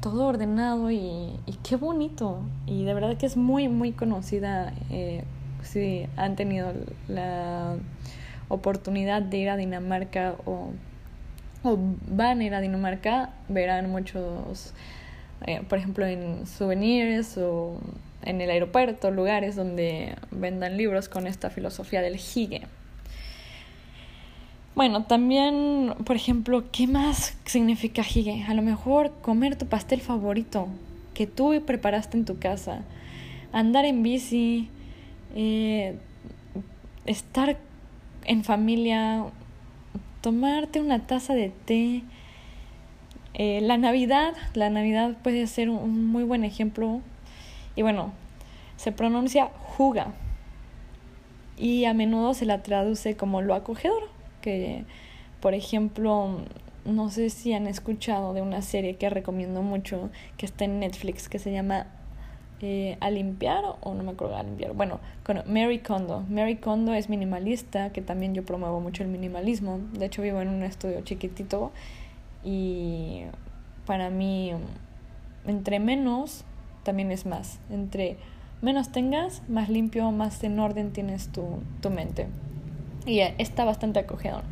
todo 0.00 0.26
ordenado 0.26 0.90
y, 0.90 0.98
y 1.46 1.58
qué 1.62 1.76
bonito. 1.76 2.40
Y 2.66 2.84
de 2.84 2.94
verdad 2.94 3.16
que 3.16 3.26
es 3.26 3.36
muy, 3.36 3.68
muy 3.68 3.92
conocida, 3.92 4.72
eh, 4.90 5.24
si 5.62 6.06
han 6.16 6.36
tenido 6.36 6.72
la 7.08 7.76
oportunidad 8.48 9.22
de 9.22 9.38
ir 9.38 9.50
a 9.50 9.56
Dinamarca 9.56 10.34
o, 10.44 10.72
o 11.62 11.78
van 12.08 12.40
a 12.40 12.44
ir 12.44 12.54
a 12.54 12.60
Dinamarca, 12.60 13.30
verán 13.48 13.90
muchos, 13.90 14.72
eh, 15.46 15.62
por 15.68 15.78
ejemplo, 15.78 16.06
en 16.06 16.46
souvenirs 16.46 17.38
o 17.38 17.78
en 18.22 18.40
el 18.40 18.50
aeropuerto, 18.50 19.10
lugares 19.10 19.56
donde 19.56 20.16
vendan 20.30 20.76
libros 20.76 21.08
con 21.08 21.26
esta 21.26 21.50
filosofía 21.50 22.02
del 22.02 22.16
hige. 22.16 22.62
Bueno, 24.80 25.04
también, 25.04 25.94
por 26.06 26.16
ejemplo, 26.16 26.64
¿qué 26.72 26.86
más 26.86 27.36
significa 27.44 28.00
hige? 28.00 28.44
A 28.48 28.54
lo 28.54 28.62
mejor 28.62 29.12
comer 29.20 29.56
tu 29.56 29.66
pastel 29.66 30.00
favorito 30.00 30.68
que 31.12 31.26
tú 31.26 31.52
preparaste 31.66 32.16
en 32.16 32.24
tu 32.24 32.38
casa, 32.38 32.80
andar 33.52 33.84
en 33.84 34.02
bici, 34.02 34.70
eh, 35.34 35.98
estar 37.04 37.58
en 38.24 38.42
familia, 38.42 39.26
tomarte 40.22 40.80
una 40.80 41.06
taza 41.06 41.34
de 41.34 41.50
té. 41.66 42.02
Eh, 43.34 43.60
la 43.60 43.76
Navidad, 43.76 44.32
la 44.54 44.70
Navidad 44.70 45.14
puede 45.22 45.46
ser 45.46 45.68
un 45.68 46.06
muy 46.06 46.24
buen 46.24 46.42
ejemplo. 46.42 47.02
Y 47.76 47.82
bueno, 47.82 48.14
se 48.78 48.92
pronuncia 48.92 49.50
juga. 49.76 50.14
Y 51.58 51.84
a 51.84 51.92
menudo 51.92 52.32
se 52.32 52.46
la 52.46 52.62
traduce 52.62 53.14
como 53.14 53.42
lo 53.42 53.54
acogedor 53.54 54.19
que, 54.40 54.84
por 55.40 55.54
ejemplo, 55.54 56.40
no 56.84 57.10
sé 57.10 57.30
si 57.30 57.52
han 57.52 57.66
escuchado 57.66 58.32
de 58.32 58.42
una 58.42 58.62
serie 58.62 58.96
que 58.96 59.10
recomiendo 59.10 59.62
mucho, 59.62 60.10
que 60.36 60.46
está 60.46 60.64
en 60.64 60.80
Netflix, 60.80 61.28
que 61.28 61.38
se 61.38 61.52
llama 61.52 61.86
eh, 62.60 62.96
A 63.00 63.10
limpiar 63.10 63.64
o 63.80 63.94
no 63.94 64.02
me 64.02 64.12
acuerdo, 64.12 64.36
a 64.36 64.42
limpiar. 64.42 64.72
Bueno, 64.72 65.00
con 65.24 65.42
Mary 65.46 65.78
Kondo. 65.80 66.24
Mary 66.28 66.56
Kondo 66.56 66.94
es 66.94 67.08
minimalista, 67.08 67.92
que 67.92 68.02
también 68.02 68.34
yo 68.34 68.44
promuevo 68.44 68.80
mucho 68.80 69.02
el 69.02 69.08
minimalismo. 69.08 69.80
De 69.92 70.06
hecho, 70.06 70.22
vivo 70.22 70.40
en 70.40 70.48
un 70.48 70.62
estudio 70.62 71.00
chiquitito 71.02 71.72
y 72.44 73.22
para 73.86 74.10
mí, 74.10 74.52
entre 75.46 75.80
menos, 75.80 76.44
también 76.82 77.12
es 77.12 77.26
más. 77.26 77.60
Entre 77.70 78.16
menos 78.62 78.92
tengas, 78.92 79.42
más 79.48 79.68
limpio, 79.68 80.10
más 80.12 80.42
en 80.44 80.58
orden 80.58 80.92
tienes 80.92 81.28
tu, 81.28 81.62
tu 81.80 81.90
mente 81.90 82.26
y 83.06 83.20
está 83.20 83.64
bastante 83.64 84.00
acogedor. 84.00 84.42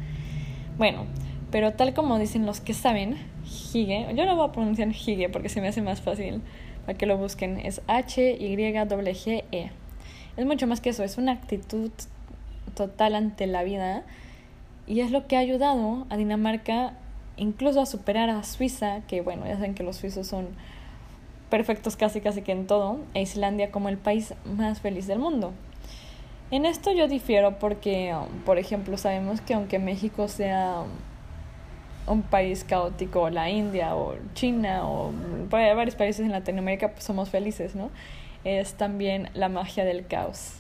Bueno, 0.77 1.07
pero 1.51 1.73
tal 1.73 1.95
como 1.95 2.19
dicen 2.19 2.47
los 2.47 2.61
que 2.61 2.75
saben, 2.75 3.17
Hige, 3.45 4.07
yo 4.15 4.27
no 4.27 4.37
voy 4.37 4.49
a 4.49 4.53
pronunciar 4.53 4.89
Hige 4.89 5.29
porque 5.29 5.49
se 5.49 5.61
me 5.61 5.69
hace 5.69 5.83
más 5.83 6.01
fácil 6.01 6.43
para 6.85 6.97
que 6.97 7.07
lo 7.07 7.17
busquen, 7.17 7.59
es 7.59 7.81
H-Y-G-E. 7.87 9.71
Es 10.37 10.47
mucho 10.47 10.67
más 10.67 10.81
que 10.81 10.91
eso, 10.91 11.03
es 11.03 11.19
una 11.19 11.33
actitud 11.33 11.91
total 12.75 13.15
ante 13.15 13.47
la 13.47 13.63
vida 13.65 14.05
y 14.87 15.01
es 15.01 15.11
lo 15.11 15.27
que 15.27 15.37
ha 15.37 15.41
ayudado 15.41 16.07
a 16.11 16.17
Dinamarca 16.17 16.95
incluso 17.37 17.81
a 17.81 17.87
superar 17.87 18.31
a 18.31 18.43
Suiza, 18.43 19.01
que 19.07 19.21
bueno, 19.21 19.47
ya 19.47 19.55
saben 19.55 19.75
que 19.75 19.83
los 19.83 19.97
suizos 19.97 20.27
son 20.27 20.49
perfectos 21.51 21.97
casi 21.97 22.21
casi 22.21 22.43
que 22.43 22.53
en 22.53 22.67
todo, 22.67 22.99
e 23.15 23.23
Islandia 23.23 23.71
como 23.71 23.89
el 23.89 23.97
país 23.97 24.35
más 24.45 24.81
feliz 24.81 25.07
del 25.07 25.19
mundo. 25.19 25.53
En 26.51 26.65
esto 26.65 26.93
yo 26.93 27.09
difiero 27.09 27.59
porque, 27.59 28.15
por 28.47 28.59
ejemplo, 28.59 28.97
sabemos 28.97 29.43
que 29.43 29.53
aunque 29.53 29.79
México 29.79 30.29
sea 30.29 30.85
un 32.07 32.23
país 32.23 32.65
caótico, 32.65 33.29
la 33.29 33.51
India 33.51 33.95
o 33.95 34.17
China 34.33 34.89
o 34.89 35.13
varios 35.51 35.95
países 35.95 36.25
en 36.25 36.33
Latinoamérica 36.33 36.93
pues 36.93 37.05
somos 37.05 37.29
felices, 37.29 37.75
¿no? 37.75 37.91
Es 38.45 38.75
también 38.75 39.29
la 39.35 39.51
magia 39.51 39.85
del 39.85 40.07
caos. 40.07 40.55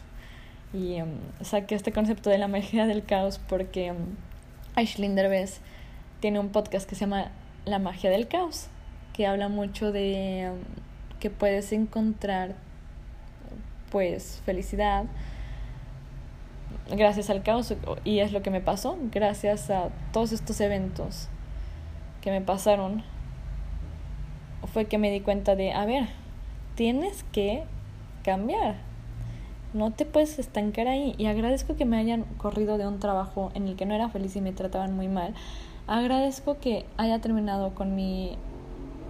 Y 0.74 1.00
um, 1.00 1.08
saqué 1.40 1.74
este 1.74 1.92
concepto 1.92 2.28
de 2.28 2.36
la 2.36 2.48
magia 2.48 2.86
del 2.86 3.02
caos 3.02 3.40
porque 3.48 3.92
um, 3.92 3.96
Aislinn 4.74 5.14
Derbez 5.14 5.60
tiene 6.20 6.38
un 6.38 6.50
podcast 6.50 6.86
que 6.86 6.96
se 6.96 7.02
llama 7.02 7.30
La 7.64 7.78
magia 7.78 8.10
del 8.10 8.28
caos, 8.28 8.66
que 9.14 9.26
habla 9.26 9.48
mucho 9.48 9.90
de 9.90 10.50
um, 10.52 10.58
que 11.18 11.30
puedes 11.30 11.72
encontrar 11.72 12.54
pues 13.90 14.42
felicidad 14.44 15.06
gracias 16.90 17.30
al 17.30 17.42
caos, 17.42 17.74
y 18.04 18.18
es 18.20 18.32
lo 18.32 18.42
que 18.42 18.50
me 18.50 18.60
pasó, 18.60 18.96
gracias 19.12 19.70
a 19.70 19.88
todos 20.12 20.32
estos 20.32 20.60
eventos 20.60 21.28
que 22.20 22.30
me 22.30 22.40
pasaron, 22.40 23.02
fue 24.72 24.86
que 24.86 24.98
me 24.98 25.10
di 25.10 25.20
cuenta 25.20 25.56
de, 25.56 25.72
a 25.72 25.84
ver, 25.84 26.08
tienes 26.74 27.24
que 27.32 27.64
cambiar, 28.24 28.76
no 29.74 29.90
te 29.92 30.06
puedes 30.06 30.38
estancar 30.38 30.88
ahí. 30.88 31.14
Y 31.18 31.26
agradezco 31.26 31.76
que 31.76 31.84
me 31.84 31.98
hayan 31.98 32.24
corrido 32.38 32.78
de 32.78 32.86
un 32.86 32.98
trabajo 32.98 33.50
en 33.54 33.68
el 33.68 33.76
que 33.76 33.86
no 33.86 33.94
era 33.94 34.08
feliz 34.08 34.34
y 34.36 34.40
me 34.40 34.52
trataban 34.52 34.96
muy 34.96 35.08
mal. 35.08 35.34
Agradezco 35.86 36.58
que 36.58 36.84
haya 36.96 37.20
terminado 37.20 37.74
con 37.74 37.94
mi 37.94 38.36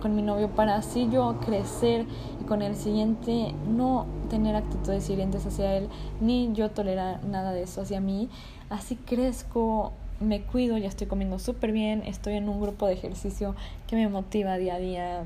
con 0.01 0.15
mi 0.17 0.23
novio 0.23 0.49
para 0.49 0.77
así 0.77 1.09
yo 1.11 1.39
crecer 1.41 2.07
y 2.41 2.45
con 2.45 2.63
el 2.63 2.77
siguiente 2.77 3.55
no 3.69 4.07
tener 4.31 4.57
actitudes 4.57 5.09
hirientes 5.11 5.45
hacia 5.47 5.77
él, 5.77 5.89
ni 6.21 6.53
yo 6.53 6.71
tolerar 6.71 7.25
nada 7.25 7.53
de 7.53 7.63
eso 7.63 7.83
hacia 7.83 8.01
mí. 8.01 8.29
Así 8.71 8.97
crezco, 8.97 9.93
me 10.21 10.43
cuido, 10.43 10.79
ya 10.79 10.89
estoy 10.89 11.07
comiendo 11.07 11.39
súper 11.39 11.73
bien, 11.73 12.03
estoy 12.07 12.35
en 12.35 12.49
un 12.49 12.61
grupo 12.61 12.87
de 12.87 12.95
ejercicio 12.95 13.55
que 13.87 13.97
me 13.97 14.09
motiva 14.09 14.57
día 14.57 14.75
a 14.75 14.79
día. 14.79 15.25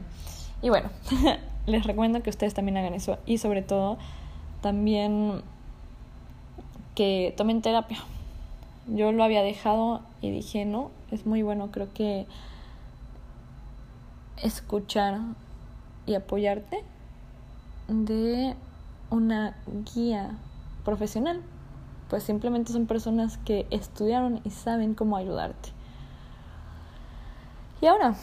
Y 0.63 0.69
bueno, 0.69 0.91
les 1.67 1.85
recomiendo 1.85 2.23
que 2.23 2.31
ustedes 2.31 2.55
también 2.55 2.77
hagan 2.77 2.95
eso 2.95 3.19
y 3.27 3.39
sobre 3.39 3.63
todo 3.63 3.99
también 4.61 5.43
que 6.95 7.35
tomen 7.37 7.63
terapia. 7.63 7.99
Yo 8.89 9.13
lo 9.13 9.23
había 9.23 9.43
dejado 9.43 10.03
y 10.21 10.31
dije, 10.31 10.65
no, 10.65 10.91
es 11.11 11.27
muy 11.27 11.43
bueno, 11.43 11.71
creo 11.71 11.93
que 11.93 12.27
escuchar 14.43 15.21
y 16.07 16.15
apoyarte 16.15 16.85
de 17.89 18.55
una 19.11 19.57
guía 19.95 20.37
profesional. 20.85 21.41
Pues 22.09 22.25
simplemente 22.25 22.73
son 22.73 22.87
personas 22.87 23.39
que 23.39 23.67
estudiaron 23.71 24.41
y 24.45 24.51
saben 24.51 24.95
cómo 24.95 25.17
ayudarte. 25.17 25.71
Y 27.81 27.87
ahora, 27.87 28.15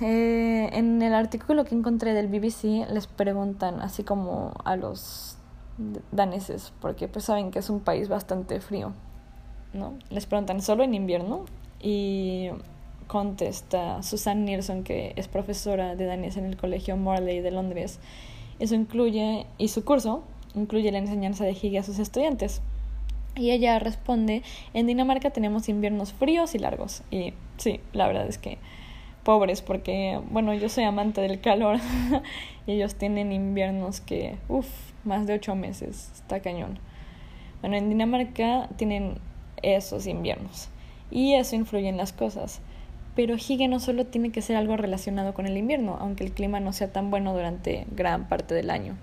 eh, 0.00 0.70
en 0.72 1.00
el 1.02 1.14
artículo 1.14 1.64
que 1.64 1.74
encontré 1.74 2.14
del 2.14 2.28
BBC 2.28 2.86
les 2.92 3.06
preguntan, 3.06 3.80
así 3.80 4.02
como 4.04 4.54
a 4.64 4.76
los 4.76 5.38
daneses, 6.10 6.72
porque 6.80 7.08
pues 7.08 7.24
saben 7.24 7.50
que 7.50 7.60
es 7.60 7.70
un 7.70 7.80
país 7.80 8.08
bastante 8.08 8.60
frío, 8.60 8.92
¿no? 9.72 9.94
Les 10.10 10.26
preguntan 10.26 10.60
solo 10.60 10.82
en 10.82 10.94
invierno 10.94 11.44
y 11.80 12.50
contesta 13.08 14.02
Susan 14.04 14.44
Nilsson, 14.44 14.84
que 14.84 15.14
es 15.16 15.26
profesora 15.26 15.96
de 15.96 16.04
danés 16.04 16.36
en 16.36 16.44
el 16.44 16.56
Colegio 16.56 16.96
Morley 16.96 17.40
de 17.40 17.50
Londres. 17.50 17.98
Eso 18.60 18.76
incluye, 18.76 19.46
y 19.56 19.68
su 19.68 19.84
curso 19.84 20.22
incluye 20.54 20.92
la 20.92 20.98
enseñanza 20.98 21.44
de 21.44 21.52
Higge 21.52 21.78
a 21.78 21.82
sus 21.82 21.98
estudiantes. 21.98 22.60
Y 23.34 23.50
ella 23.50 23.78
responde, 23.78 24.42
en 24.74 24.86
Dinamarca 24.86 25.30
tenemos 25.30 25.68
inviernos 25.68 26.12
fríos 26.12 26.54
y 26.54 26.58
largos. 26.58 27.02
Y 27.10 27.34
sí, 27.56 27.80
la 27.92 28.06
verdad 28.06 28.28
es 28.28 28.38
que 28.38 28.58
pobres, 29.24 29.62
porque, 29.62 30.20
bueno, 30.30 30.54
yo 30.54 30.68
soy 30.68 30.84
amante 30.84 31.20
del 31.20 31.40
calor 31.40 31.78
y 32.66 32.72
ellos 32.72 32.94
tienen 32.94 33.32
inviernos 33.32 34.00
que, 34.00 34.36
uff, 34.48 34.68
más 35.04 35.26
de 35.26 35.34
ocho 35.34 35.54
meses, 35.54 36.10
está 36.14 36.40
cañón. 36.40 36.78
Bueno, 37.60 37.76
en 37.76 37.88
Dinamarca 37.88 38.68
tienen 38.76 39.18
esos 39.62 40.06
inviernos 40.06 40.68
y 41.10 41.34
eso 41.34 41.56
influye 41.56 41.88
en 41.88 41.96
las 41.96 42.12
cosas 42.12 42.60
pero 43.18 43.34
Hige 43.34 43.66
no 43.66 43.80
solo 43.80 44.06
tiene 44.06 44.30
que 44.30 44.40
ser 44.42 44.54
algo 44.54 44.76
relacionado 44.76 45.34
con 45.34 45.44
el 45.44 45.56
invierno, 45.56 45.98
aunque 46.00 46.22
el 46.22 46.30
clima 46.30 46.60
no 46.60 46.72
sea 46.72 46.92
tan 46.92 47.10
bueno 47.10 47.34
durante 47.34 47.84
gran 47.90 48.28
parte 48.28 48.54
del 48.54 48.70
año. 48.70 48.94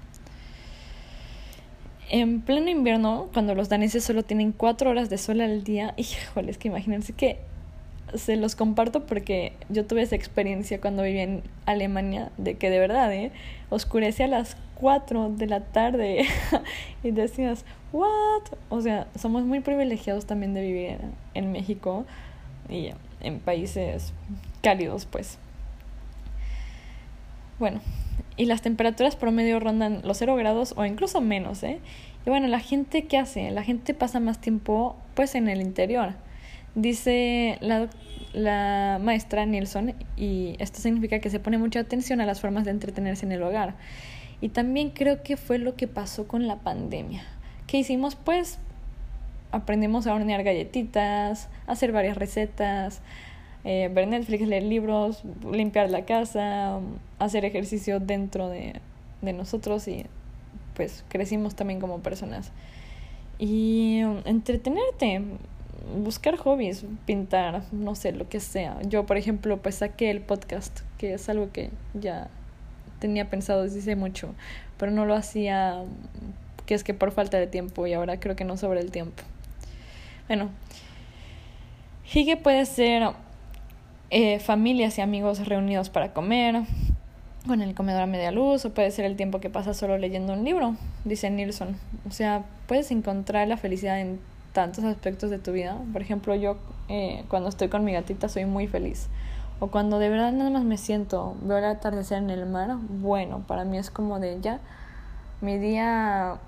En 2.10 2.39
pleno 2.39 2.69
invierno, 2.69 3.27
cuando 3.34 3.55
los 3.55 3.67
daneses 3.67 4.05
solo 4.05 4.24
tienen 4.24 4.53
cuatro 4.53 4.89
horas 4.89 5.10
de 5.10 5.17
sol 5.17 5.41
al 5.41 5.65
día, 5.65 5.93
híjole, 5.98 6.50
es 6.50 6.57
que 6.57 6.69
imagínense 6.69 7.12
que 7.12 7.39
se 8.13 8.38
los 8.38 8.55
comparto 8.55 9.05
porque 9.05 9.51
yo 9.67 9.86
tuve 9.86 10.03
esa 10.03 10.15
experiencia 10.15 10.79
cuando 10.79 11.03
vivía 11.03 11.24
en 11.24 11.43
Alemania, 11.65 12.31
de 12.38 12.55
que 12.55 12.69
de 12.69 12.79
verdad, 12.79 13.13
¿eh? 13.13 13.34
oscurece 13.69 14.24
a 14.24 14.27
las 14.29 14.55
4 14.75 15.31
de 15.31 15.48
la 15.48 15.60
tarde 15.60 16.25
y 17.03 17.12
decías, 17.12 17.65
¿what? 17.91 18.43
O 18.69 18.79
sea, 18.79 19.07
somos 19.19 19.43
muy 19.43 19.60
privilegiados 19.60 20.25
también 20.25 20.53
de 20.53 20.62
vivir 20.62 21.00
en 21.34 21.51
México 21.51 22.05
y 22.69 22.91
en 23.22 23.39
países 23.39 24.13
cálidos, 24.62 25.05
pues. 25.05 25.38
Bueno, 27.60 27.79
y 28.38 28.45
las 28.45 28.62
temperaturas 28.62 29.15
promedio 29.15 29.60
rondan 29.60 30.01
los 30.03 30.17
0 30.17 30.36
grados 30.36 30.74
o 30.77 30.86
incluso 30.86 31.22
menos, 31.22 31.63
¿eh? 31.63 31.79
Y 32.25 32.29
bueno, 32.29 32.48
la 32.48 32.60
gente, 32.60 33.05
¿qué 33.05 33.17
hace? 33.17 33.51
La 33.51 33.63
gente 33.63 33.93
pasa 33.93 34.19
más 34.19 34.41
tiempo, 34.41 34.95
pues, 35.13 35.36
en 35.36 35.48
el 35.48 35.62
interior. 35.62 36.13
Dice 36.74 37.57
la, 37.62 37.89
la 38.34 39.00
maestra 39.01 39.45
Nilsson, 39.45 39.93
y 40.17 40.55
esto 40.60 40.81
significa 40.81 41.19
que 41.19 41.29
se 41.29 41.39
pone 41.39 41.57
mucha 41.57 41.79
atención 41.79 42.19
a 42.19 42.25
las 42.25 42.41
formas 42.41 42.65
de 42.65 42.72
entretenerse 42.72 43.25
en 43.25 43.31
el 43.31 43.43
hogar. 43.43 43.75
Y 44.41 44.50
también 44.50 44.89
creo 44.89 45.24
que 45.24 45.38
fue 45.38 45.57
lo 45.60 45.75
que 45.75 45.88
pasó 45.88 46.27
con 46.27 46.48
la 46.48 46.57
pandemia. 46.57 47.24
¿qué 47.67 47.77
hicimos? 47.79 48.15
Pues 48.15 48.60
aprendimos 49.52 50.08
a 50.08 50.14
hornear 50.14 50.44
galletitas, 50.44 51.50
hacer 51.68 51.92
varias 51.92 52.18
recetas, 52.18 53.02
eh, 53.64 53.90
ver 53.94 54.08
Netflix, 54.08 54.48
leer 54.48 54.64
libros, 54.64 55.24
limpiar 55.52 55.90
la 55.90 56.06
casa, 56.06 56.80
hacer 57.20 57.46
ejercicio 57.46 58.00
dentro 58.00 58.50
de, 58.50 58.80
de 59.22 59.34
nosotros 59.34 59.88
y 59.88 60.06
pues 60.75 61.04
crecimos 61.10 61.56
también 61.56 61.80
como 61.80 62.00
personas. 62.00 62.52
Y 63.40 64.02
entretenerte, 64.25 65.22
buscar 66.04 66.38
hobbies, 66.38 66.86
pintar, 67.06 67.64
no 67.72 67.96
sé, 67.96 68.12
lo 68.12 68.30
que 68.30 68.40
sea. 68.40 68.80
Yo, 68.84 69.06
por 69.06 69.18
ejemplo, 69.18 69.58
pues 69.58 69.75
saqué 69.75 70.10
el 70.10 70.22
podcast, 70.22 70.82
que 70.98 71.14
es 71.14 71.28
algo 71.30 71.52
que 71.52 71.70
ya 71.94 72.30
tenía 73.00 73.30
pensado 73.30 73.64
desde 73.64 73.80
hace 73.80 73.96
mucho, 73.96 74.34
pero 74.78 74.92
no 74.92 75.06
lo 75.06 75.16
hacía, 75.16 75.84
que 76.66 76.74
es 76.74 76.84
que 76.84 76.94
por 76.94 77.12
falta 77.12 77.38
de 77.38 77.48
tiempo 77.48 77.88
y 77.88 77.94
ahora 77.94 78.20
creo 78.20 78.36
que 78.36 78.46
no 78.46 78.58
sobre 78.58 78.80
el 78.80 78.92
tiempo. 78.92 79.24
Bueno, 80.27 80.50
Hige 82.12 82.36
puede 82.36 82.65
ser 82.65 83.12
eh, 84.10 84.39
familias 84.39 84.98
y 84.98 85.01
amigos 85.01 85.48
reunidos 85.48 85.89
para 85.89 86.13
comer, 86.13 86.63
con 87.46 87.62
el 87.62 87.75
comedor 87.75 88.01
a 88.01 88.05
media 88.08 88.32
luz, 88.32 88.65
o 88.65 88.74
puede 88.74 88.89
ser 88.89 89.05
el 89.05 89.15
tiempo 89.17 89.39
que 89.39 89.51
pasas 89.51 89.77
solo 89.77 90.00
leyendo 90.00 90.34
un 90.34 90.44
libro, 90.44 90.75
dice 91.03 91.29
Nilsson. 91.29 91.75
O 92.08 92.12
sea, 92.12 92.44
puedes 92.67 92.89
encontrar 92.89 93.48
la 93.48 93.58
felicidad 93.58 94.00
en 94.00 94.20
tantos 94.51 94.84
aspectos 94.84 95.29
de 95.29 95.38
tu 95.38 95.51
vida. 95.51 95.77
Por 95.94 96.01
ejemplo, 96.01 96.34
yo 96.34 96.58
eh, 96.89 97.24
cuando 97.27 97.50
estoy 97.50 97.70
con 97.70 97.84
mi 97.84 97.94
gatita 97.94 98.27
soy 98.27 98.46
muy 98.46 98.67
feliz. 98.67 99.10
O 99.60 99.67
cuando 99.67 100.00
de 100.00 100.10
verdad 100.10 100.32
nada 100.32 100.50
más 100.50 100.63
me 100.63 100.77
siento, 100.77 101.36
veo 101.44 101.60
el 101.60 101.65
atardecer 101.65 102.17
en 102.17 102.32
el 102.32 102.48
mar, 102.48 102.77
bueno, 102.77 103.44
para 103.48 103.63
mí 103.63 103.77
es 103.77 103.91
como 103.91 104.20
de 104.20 104.41
ya, 104.41 104.60
mi 105.39 105.60
día 105.60 106.39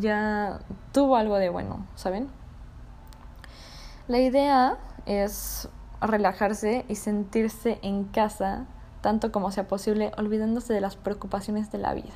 ya 0.00 0.60
tuvo 0.92 1.16
algo 1.16 1.36
de 1.36 1.48
bueno, 1.48 1.86
¿saben? 1.96 2.28
La 4.08 4.18
idea 4.18 4.78
es 5.04 5.68
relajarse 6.00 6.86
y 6.88 6.94
sentirse 6.94 7.78
en 7.82 8.04
casa 8.04 8.64
tanto 9.02 9.30
como 9.32 9.50
sea 9.50 9.68
posible, 9.68 10.12
olvidándose 10.16 10.72
de 10.72 10.80
las 10.80 10.96
preocupaciones 10.96 11.70
de 11.70 11.78
la 11.78 11.92
vida. 11.92 12.14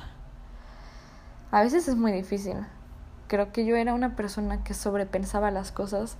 A 1.51 1.61
veces 1.61 1.87
es 1.87 1.95
muy 1.95 2.11
difícil. 2.11 2.57
Creo 3.27 3.51
que 3.51 3.63
yo 3.65 3.75
era 3.75 3.93
una 3.93 4.15
persona 4.15 4.63
que 4.63 4.73
sobrepensaba 4.73 5.51
las 5.51 5.71
cosas 5.71 6.17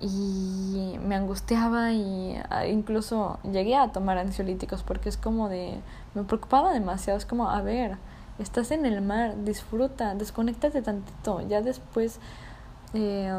y 0.00 0.98
me 1.04 1.16
angustiaba 1.16 1.92
y 1.92 2.40
ah, 2.48 2.66
incluso 2.66 3.38
llegué 3.42 3.76
a 3.76 3.92
tomar 3.92 4.16
ansiolíticos 4.16 4.82
porque 4.84 5.10
es 5.10 5.16
como 5.16 5.48
de 5.48 5.80
me 6.14 6.22
preocupaba 6.22 6.72
demasiado 6.72 7.18
es 7.18 7.26
como 7.26 7.50
a 7.50 7.60
ver 7.62 7.96
estás 8.38 8.70
en 8.70 8.86
el 8.86 9.02
mar 9.02 9.42
disfruta 9.44 10.14
desconéctate 10.14 10.82
tantito 10.82 11.40
ya 11.48 11.62
después 11.62 12.20
eh, 12.94 13.32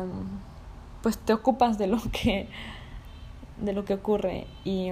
pues 1.01 1.17
te 1.17 1.33
ocupas 1.33 1.77
de 1.77 1.87
lo 1.87 1.99
que 2.11 2.47
de 3.57 3.73
lo 3.73 3.85
que 3.85 3.93
ocurre 3.93 4.47
y 4.63 4.91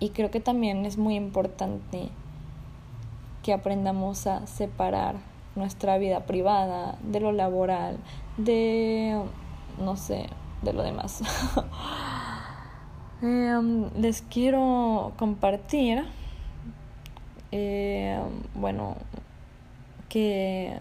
y 0.00 0.10
creo 0.10 0.30
que 0.30 0.40
también 0.40 0.84
es 0.86 0.98
muy 0.98 1.14
importante 1.14 2.08
que 3.42 3.52
aprendamos 3.52 4.26
a 4.26 4.46
separar 4.46 5.16
nuestra 5.54 5.98
vida 5.98 6.26
privada 6.26 6.98
de 7.02 7.20
lo 7.20 7.32
laboral 7.32 7.98
de 8.36 9.22
no 9.78 9.96
sé, 9.96 10.26
de 10.62 10.72
lo 10.72 10.82
demás. 10.82 11.22
Em, 13.22 13.88
les 13.94 14.20
quiero 14.20 15.12
compartir, 15.16 16.04
eh, 17.52 18.20
bueno, 18.54 18.96
que 20.10 20.78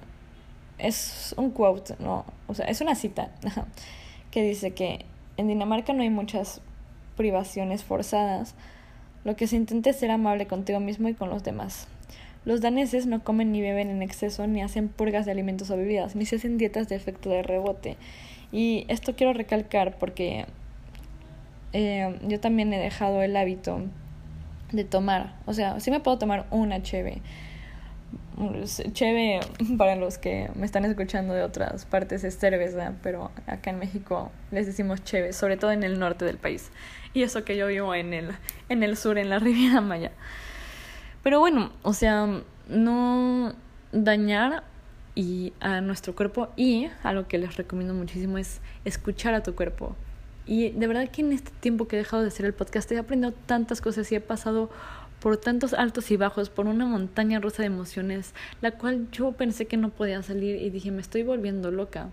es 0.77 1.33
un 1.37 1.51
quote, 1.51 1.95
no, 1.99 2.25
o 2.47 2.53
sea, 2.53 2.65
es 2.65 2.81
una 2.81 2.95
cita 2.95 3.31
que 4.31 4.41
dice 4.41 4.71
que 4.71 5.05
en 5.37 5.47
Dinamarca 5.47 5.93
no 5.93 6.03
hay 6.03 6.09
muchas 6.09 6.61
privaciones 7.15 7.83
forzadas. 7.83 8.55
Lo 9.23 9.35
que 9.35 9.47
se 9.47 9.55
intenta 9.55 9.89
es 9.89 9.95
ser 9.97 10.11
amable 10.11 10.47
contigo 10.47 10.79
mismo 10.79 11.07
y 11.07 11.13
con 11.13 11.29
los 11.29 11.43
demás. 11.43 11.87
Los 12.45 12.59
daneses 12.59 13.05
no 13.05 13.23
comen 13.23 13.51
ni 13.51 13.61
beben 13.61 13.89
en 13.89 14.01
exceso, 14.01 14.45
ni 14.47 14.61
hacen 14.61 14.89
purgas 14.89 15.25
de 15.25 15.31
alimentos 15.31 15.69
o 15.69 15.77
bebidas, 15.77 16.15
ni 16.15 16.25
se 16.25 16.35
hacen 16.35 16.57
dietas 16.57 16.89
de 16.89 16.95
efecto 16.95 17.29
de 17.29 17.41
rebote. 17.41 17.95
Y 18.51 18.85
esto 18.89 19.15
quiero 19.15 19.33
recalcar 19.33 19.97
porque 19.97 20.45
eh, 21.71 22.19
yo 22.27 22.39
también 22.39 22.73
he 22.73 22.79
dejado 22.79 23.21
el 23.21 23.37
hábito 23.37 23.81
de 24.73 24.83
tomar. 24.83 25.35
O 25.45 25.53
sea, 25.53 25.79
sí 25.79 25.89
me 25.89 26.01
puedo 26.01 26.17
tomar 26.17 26.45
una 26.51 26.81
cheve. 26.83 27.21
Cheve, 28.93 29.39
para 29.77 29.95
los 29.95 30.17
que 30.17 30.49
me 30.55 30.65
están 30.65 30.85
escuchando 30.85 31.33
de 31.33 31.43
otras 31.43 31.85
partes, 31.85 32.23
es 32.23 32.37
cerveza, 32.37 32.93
pero 33.03 33.31
acá 33.47 33.69
en 33.69 33.79
México 33.79 34.31
les 34.51 34.65
decimos 34.65 35.03
cheve, 35.03 35.33
sobre 35.33 35.57
todo 35.57 35.71
en 35.71 35.83
el 35.83 35.99
norte 35.99 36.25
del 36.25 36.37
país. 36.37 36.71
Y 37.13 37.23
eso 37.23 37.43
que 37.43 37.55
yo 37.57 37.67
vivo 37.67 37.93
en 37.93 38.13
el, 38.13 38.31
en 38.69 38.83
el 38.83 38.97
sur, 38.97 39.17
en 39.17 39.29
la 39.29 39.39
Riviera 39.39 39.81
Maya. 39.81 40.11
Pero 41.21 41.39
bueno, 41.39 41.71
o 41.83 41.93
sea, 41.93 42.27
no 42.67 43.53
dañar 43.91 44.63
y 45.15 45.53
a 45.59 45.81
nuestro 45.81 46.15
cuerpo 46.15 46.49
y 46.55 46.87
a 47.03 47.13
lo 47.13 47.27
que 47.27 47.37
les 47.37 47.55
recomiendo 47.55 47.93
muchísimo 47.93 48.37
es 48.37 48.61
escuchar 48.83 49.33
a 49.33 49.43
tu 49.43 49.55
cuerpo. 49.55 49.95
Y 50.45 50.71
de 50.71 50.87
verdad 50.87 51.09
que 51.09 51.21
en 51.21 51.31
este 51.31 51.51
tiempo 51.51 51.87
que 51.87 51.95
he 51.95 51.99
dejado 51.99 52.21
de 52.21 52.27
hacer 52.27 52.45
el 52.45 52.53
podcast 52.53 52.91
he 52.91 52.97
aprendido 52.97 53.33
tantas 53.45 53.79
cosas 53.79 54.11
y 54.11 54.15
he 54.15 54.19
pasado 54.19 54.69
por 55.23 55.37
tantos 55.37 55.73
altos 55.73 56.11
y 56.11 56.17
bajos, 56.17 56.49
por 56.49 56.67
una 56.67 56.85
montaña 56.85 57.39
rusa 57.39 57.63
de 57.63 57.67
emociones, 57.67 58.33
la 58.59 58.71
cual 58.71 59.09
yo 59.09 59.31
pensé 59.31 59.67
que 59.67 59.77
no 59.77 59.87
podía 59.87 60.21
salir 60.21 60.61
y 60.61 60.69
dije, 60.69 60.91
me 60.91 60.99
estoy 60.99 61.23
volviendo 61.23 61.71
loca. 61.71 62.09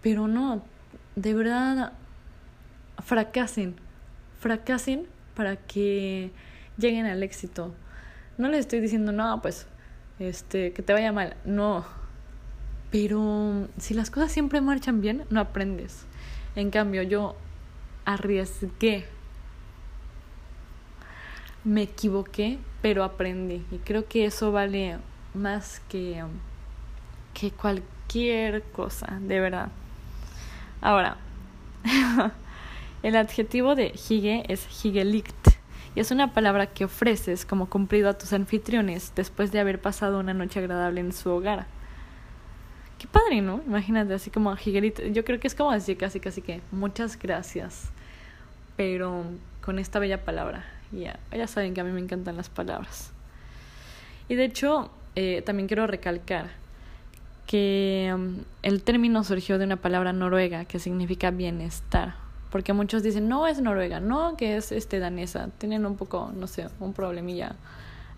Pero 0.00 0.28
no, 0.28 0.64
de 1.14 1.34
verdad, 1.34 1.92
fracasen, 3.04 3.74
fracasen 4.40 5.06
para 5.34 5.56
que 5.56 6.30
lleguen 6.78 7.04
al 7.04 7.22
éxito. 7.22 7.74
No 8.38 8.48
les 8.48 8.60
estoy 8.60 8.80
diciendo, 8.80 9.12
no, 9.12 9.42
pues, 9.42 9.66
este, 10.18 10.72
que 10.72 10.80
te 10.80 10.94
vaya 10.94 11.12
mal. 11.12 11.36
No, 11.44 11.84
pero 12.90 13.68
si 13.76 13.92
las 13.92 14.10
cosas 14.10 14.32
siempre 14.32 14.62
marchan 14.62 15.02
bien, 15.02 15.24
no 15.28 15.38
aprendes. 15.38 16.06
En 16.56 16.70
cambio, 16.70 17.02
yo 17.02 17.36
arriesgué. 18.06 19.04
Me 21.64 21.82
equivoqué, 21.82 22.58
pero 22.80 23.04
aprendí. 23.04 23.64
Y 23.70 23.78
creo 23.78 24.08
que 24.08 24.24
eso 24.24 24.52
vale 24.52 24.98
más 25.34 25.80
que, 25.88 26.24
que 27.34 27.50
cualquier 27.50 28.62
cosa, 28.62 29.18
de 29.20 29.40
verdad. 29.40 29.68
Ahora, 30.80 31.16
el 33.02 33.16
adjetivo 33.16 33.74
de 33.74 33.94
hige 34.08 34.42
es 34.48 34.66
higelikt 34.84 35.48
y 35.94 36.00
es 36.00 36.10
una 36.10 36.32
palabra 36.32 36.66
que 36.66 36.84
ofreces 36.84 37.44
como 37.44 37.68
cumplido 37.68 38.08
a 38.08 38.18
tus 38.18 38.32
anfitriones 38.32 39.12
después 39.14 39.52
de 39.52 39.60
haber 39.60 39.80
pasado 39.80 40.18
una 40.20 40.34
noche 40.34 40.58
agradable 40.58 41.00
en 41.00 41.12
su 41.12 41.30
hogar. 41.30 41.66
Qué 42.98 43.06
padre, 43.06 43.42
¿no? 43.42 43.60
Imagínate, 43.66 44.14
así 44.14 44.30
como 44.30 44.56
Higuerito. 44.56 45.02
Yo 45.06 45.24
creo 45.24 45.38
que 45.38 45.48
es 45.48 45.54
como 45.54 45.72
decir 45.72 45.98
casi, 45.98 46.20
casi 46.20 46.40
que 46.40 46.60
muchas 46.70 47.18
gracias. 47.18 47.90
Pero 48.76 49.24
con 49.60 49.78
esta 49.78 49.98
bella 49.98 50.24
palabra. 50.24 50.64
Ya, 50.92 51.18
ya 51.32 51.46
saben 51.46 51.74
que 51.74 51.80
a 51.80 51.84
mí 51.84 51.92
me 51.92 52.00
encantan 52.00 52.36
las 52.36 52.48
palabras. 52.48 53.12
Y 54.28 54.34
de 54.34 54.44
hecho, 54.44 54.90
eh, 55.16 55.42
también 55.42 55.66
quiero 55.66 55.86
recalcar 55.86 56.50
que 57.46 58.12
um, 58.14 58.36
el 58.62 58.82
término 58.82 59.24
surgió 59.24 59.58
de 59.58 59.64
una 59.64 59.76
palabra 59.76 60.12
noruega 60.12 60.64
que 60.64 60.78
significa 60.78 61.30
bienestar. 61.30 62.14
Porque 62.50 62.72
muchos 62.72 63.02
dicen, 63.02 63.28
no 63.28 63.46
es 63.46 63.60
noruega, 63.60 64.00
no 64.00 64.36
que 64.36 64.56
es 64.56 64.72
este 64.72 64.98
danesa. 64.98 65.48
Tienen 65.58 65.86
un 65.86 65.96
poco, 65.96 66.30
no 66.34 66.46
sé, 66.46 66.68
un 66.80 66.92
problemilla 66.92 67.56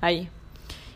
ahí 0.00 0.28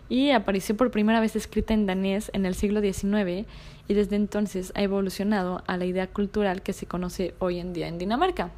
y 0.08 0.30
apareció 0.30 0.76
por 0.76 0.90
primera 0.90 1.20
vez 1.20 1.36
escrita 1.36 1.74
en 1.74 1.86
danés 1.86 2.30
en 2.32 2.46
el 2.46 2.54
siglo 2.54 2.80
XIX 2.80 3.46
y 3.88 3.94
desde 3.94 4.16
entonces 4.16 4.72
ha 4.74 4.82
evolucionado 4.82 5.62
a 5.66 5.76
la 5.76 5.84
idea 5.84 6.06
cultural 6.06 6.62
que 6.62 6.72
se 6.72 6.86
conoce 6.86 7.34
hoy 7.38 7.58
en 7.58 7.72
día 7.72 7.88
en 7.88 7.98
Dinamarca. 7.98 8.50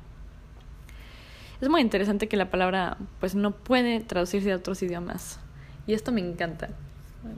Es 1.61 1.69
muy 1.69 1.81
interesante 1.81 2.29
que 2.29 2.37
la 2.37 2.51
palabra 2.51 2.97
pues 3.21 3.35
no 3.35 3.51
puede 3.51 4.01
traducirse 4.01 4.53
a 4.53 4.57
otros 4.57 4.83
idiomas 4.83 5.39
y 5.87 5.93
esto 5.93 6.13
me 6.13 6.21
encanta. 6.21 6.71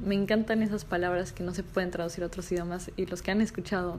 Me 0.04 0.14
encantan 0.14 0.62
esas 0.62 0.84
palabras 0.84 1.32
que 1.32 1.42
no 1.42 1.52
se 1.54 1.64
pueden 1.64 1.90
traducir 1.90 2.22
a 2.22 2.28
otros 2.28 2.50
idiomas 2.52 2.90
y 2.96 3.06
los 3.06 3.20
que 3.20 3.32
han 3.32 3.40
escuchado 3.40 3.98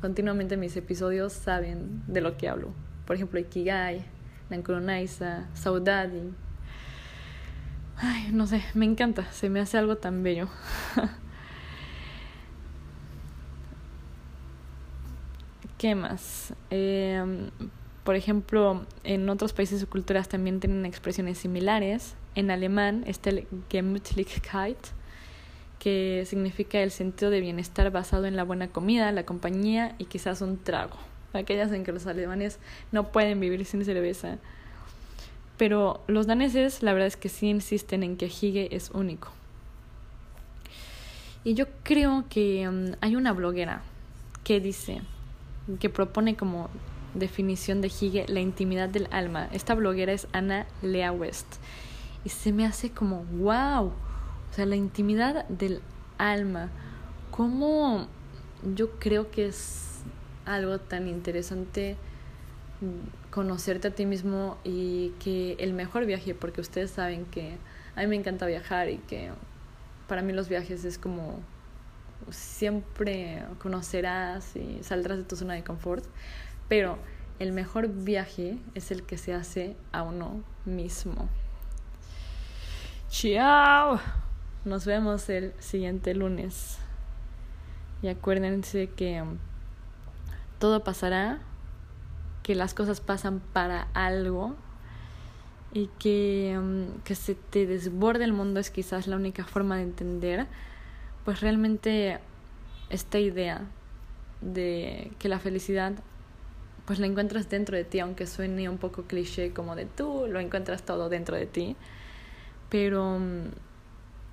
continuamente 0.00 0.58
mis 0.58 0.76
episodios 0.76 1.32
saben 1.32 2.02
de 2.06 2.20
lo 2.20 2.36
que 2.36 2.48
hablo. 2.48 2.72
Por 3.06 3.16
ejemplo, 3.16 3.40
Ikigai, 3.40 4.04
Nankronaisa, 4.50 5.46
Saudade, 5.54 6.32
Ay, 7.98 8.28
no 8.30 8.46
sé, 8.46 8.62
me 8.74 8.84
encanta, 8.84 9.24
se 9.32 9.48
me 9.48 9.58
hace 9.60 9.78
algo 9.78 9.96
tan 9.96 10.22
bello. 10.22 10.48
¿Qué 15.78 15.94
más? 15.94 16.52
Em, 16.70 17.50
por 18.06 18.14
ejemplo, 18.14 18.86
en 19.02 19.28
otros 19.28 19.52
países 19.52 19.82
o 19.82 19.90
culturas 19.90 20.28
también 20.28 20.60
tienen 20.60 20.86
expresiones 20.86 21.38
similares. 21.38 22.14
En 22.36 22.52
alemán 22.52 23.02
está 23.04 23.30
el 23.30 23.48
Gemütlichkeit, 23.68 24.78
que 25.80 26.22
significa 26.24 26.78
el 26.78 26.92
sentido 26.92 27.32
de 27.32 27.40
bienestar 27.40 27.90
basado 27.90 28.26
en 28.26 28.36
la 28.36 28.44
buena 28.44 28.68
comida, 28.68 29.10
la 29.10 29.26
compañía 29.26 29.96
y 29.98 30.04
quizás 30.04 30.40
un 30.40 30.56
trago. 30.56 30.96
Aquellas 31.32 31.72
en 31.72 31.82
que 31.82 31.90
los 31.90 32.06
alemanes 32.06 32.60
no 32.92 33.10
pueden 33.10 33.40
vivir 33.40 33.64
sin 33.64 33.84
cerveza. 33.84 34.38
Pero 35.56 36.00
los 36.06 36.28
daneses 36.28 36.84
la 36.84 36.92
verdad 36.92 37.08
es 37.08 37.16
que 37.16 37.28
sí 37.28 37.48
insisten 37.48 38.04
en 38.04 38.16
que 38.16 38.26
Hige 38.26 38.72
es 38.76 38.90
único. 38.90 39.32
Y 41.42 41.54
yo 41.54 41.66
creo 41.82 42.24
que 42.30 42.68
um, 42.68 42.92
hay 43.00 43.16
una 43.16 43.32
bloguera 43.32 43.82
que 44.44 44.60
dice, 44.60 45.02
que 45.80 45.90
propone 45.90 46.36
como 46.36 46.70
definición 47.18 47.80
de 47.80 47.88
Hige 47.88 48.26
la 48.28 48.40
intimidad 48.40 48.88
del 48.88 49.08
alma. 49.10 49.48
Esta 49.52 49.74
bloguera 49.74 50.12
es 50.12 50.28
Ana 50.32 50.66
Lea 50.82 51.12
West. 51.12 51.46
Y 52.24 52.30
se 52.30 52.52
me 52.52 52.66
hace 52.66 52.90
como, 52.90 53.24
wow, 53.24 53.86
o 53.86 54.52
sea, 54.52 54.66
la 54.66 54.76
intimidad 54.76 55.46
del 55.48 55.80
alma. 56.18 56.70
¿Cómo 57.30 58.06
yo 58.74 58.98
creo 58.98 59.30
que 59.30 59.46
es 59.46 60.02
algo 60.44 60.78
tan 60.78 61.08
interesante 61.08 61.96
conocerte 63.30 63.88
a 63.88 63.90
ti 63.90 64.06
mismo 64.06 64.58
y 64.64 65.10
que 65.22 65.56
el 65.58 65.72
mejor 65.72 66.06
viaje, 66.06 66.34
porque 66.34 66.60
ustedes 66.60 66.90
saben 66.90 67.24
que 67.26 67.58
a 67.94 68.00
mí 68.00 68.06
me 68.06 68.16
encanta 68.16 68.46
viajar 68.46 68.90
y 68.90 68.98
que 68.98 69.30
para 70.08 70.22
mí 70.22 70.32
los 70.32 70.48
viajes 70.48 70.84
es 70.84 70.98
como 70.98 71.40
siempre 72.30 73.42
conocerás 73.60 74.56
y 74.56 74.82
saldrás 74.82 75.18
de 75.18 75.24
tu 75.24 75.36
zona 75.36 75.54
de 75.54 75.64
confort, 75.64 76.04
pero 76.68 76.98
el 77.38 77.52
mejor 77.52 77.88
viaje 77.88 78.58
es 78.74 78.90
el 78.90 79.02
que 79.02 79.18
se 79.18 79.34
hace 79.34 79.76
a 79.92 80.02
uno 80.02 80.42
mismo. 80.64 81.28
Chao. 83.08 84.00
Nos 84.64 84.84
vemos 84.84 85.28
el 85.28 85.52
siguiente 85.58 86.14
lunes. 86.14 86.78
Y 88.02 88.08
acuérdense 88.08 88.88
que 88.90 89.22
um, 89.22 89.38
todo 90.58 90.82
pasará, 90.82 91.38
que 92.42 92.54
las 92.54 92.74
cosas 92.74 93.00
pasan 93.00 93.40
para 93.52 93.88
algo 93.94 94.56
y 95.72 95.88
que, 95.98 96.56
um, 96.58 97.00
que 97.02 97.14
se 97.14 97.34
te 97.34 97.66
desborde 97.66 98.24
el 98.24 98.32
mundo 98.32 98.60
es 98.60 98.70
quizás 98.70 99.06
la 99.06 99.16
única 99.16 99.44
forma 99.44 99.76
de 99.76 99.82
entender, 99.82 100.46
pues 101.24 101.40
realmente 101.40 102.18
esta 102.90 103.18
idea 103.18 103.62
de 104.40 105.12
que 105.18 105.28
la 105.28 105.38
felicidad 105.38 105.92
pues 106.86 107.00
la 107.00 107.06
encuentras 107.06 107.50
dentro 107.50 107.76
de 107.76 107.84
ti, 107.84 107.98
aunque 107.98 108.26
suene 108.26 108.68
un 108.68 108.78
poco 108.78 109.02
cliché 109.02 109.52
como 109.52 109.74
de 109.74 109.86
tú, 109.86 110.26
lo 110.28 110.38
encuentras 110.38 110.84
todo 110.84 111.08
dentro 111.08 111.36
de 111.36 111.46
ti, 111.46 111.76
pero 112.70 113.16
um, 113.16 113.50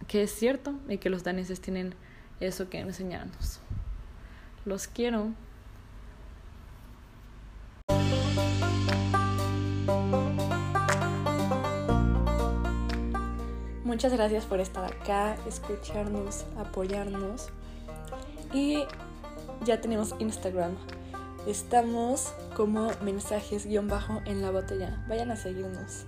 que 0.08 0.24
es 0.24 0.32
cierto 0.32 0.74
y 0.88 1.00
que 1.00 1.10
los 1.10 1.24
daneses 1.24 1.62
tienen 1.62 1.96
eso 2.40 2.70
que 2.70 2.80
enseñarnos. 2.80 3.60
Los 4.66 4.88
quiero. 4.88 5.34
Muchas 13.84 14.14
gracias 14.14 14.46
por 14.46 14.60
estar 14.60 14.86
acá, 14.86 15.36
escucharnos, 15.48 16.46
apoyarnos. 16.58 17.50
Y 18.54 18.84
ya 19.66 19.82
tenemos 19.82 20.16
Instagram. 20.20 20.76
Estamos 21.48 22.34
como 22.56 22.92
mensajes 23.02 23.66
guion 23.66 23.90
bajo 23.90 24.22
en 24.26 24.42
la 24.42 24.52
botella. 24.52 25.04
Vayan 25.10 25.32
a 25.32 25.36
seguirnos. 25.36 26.06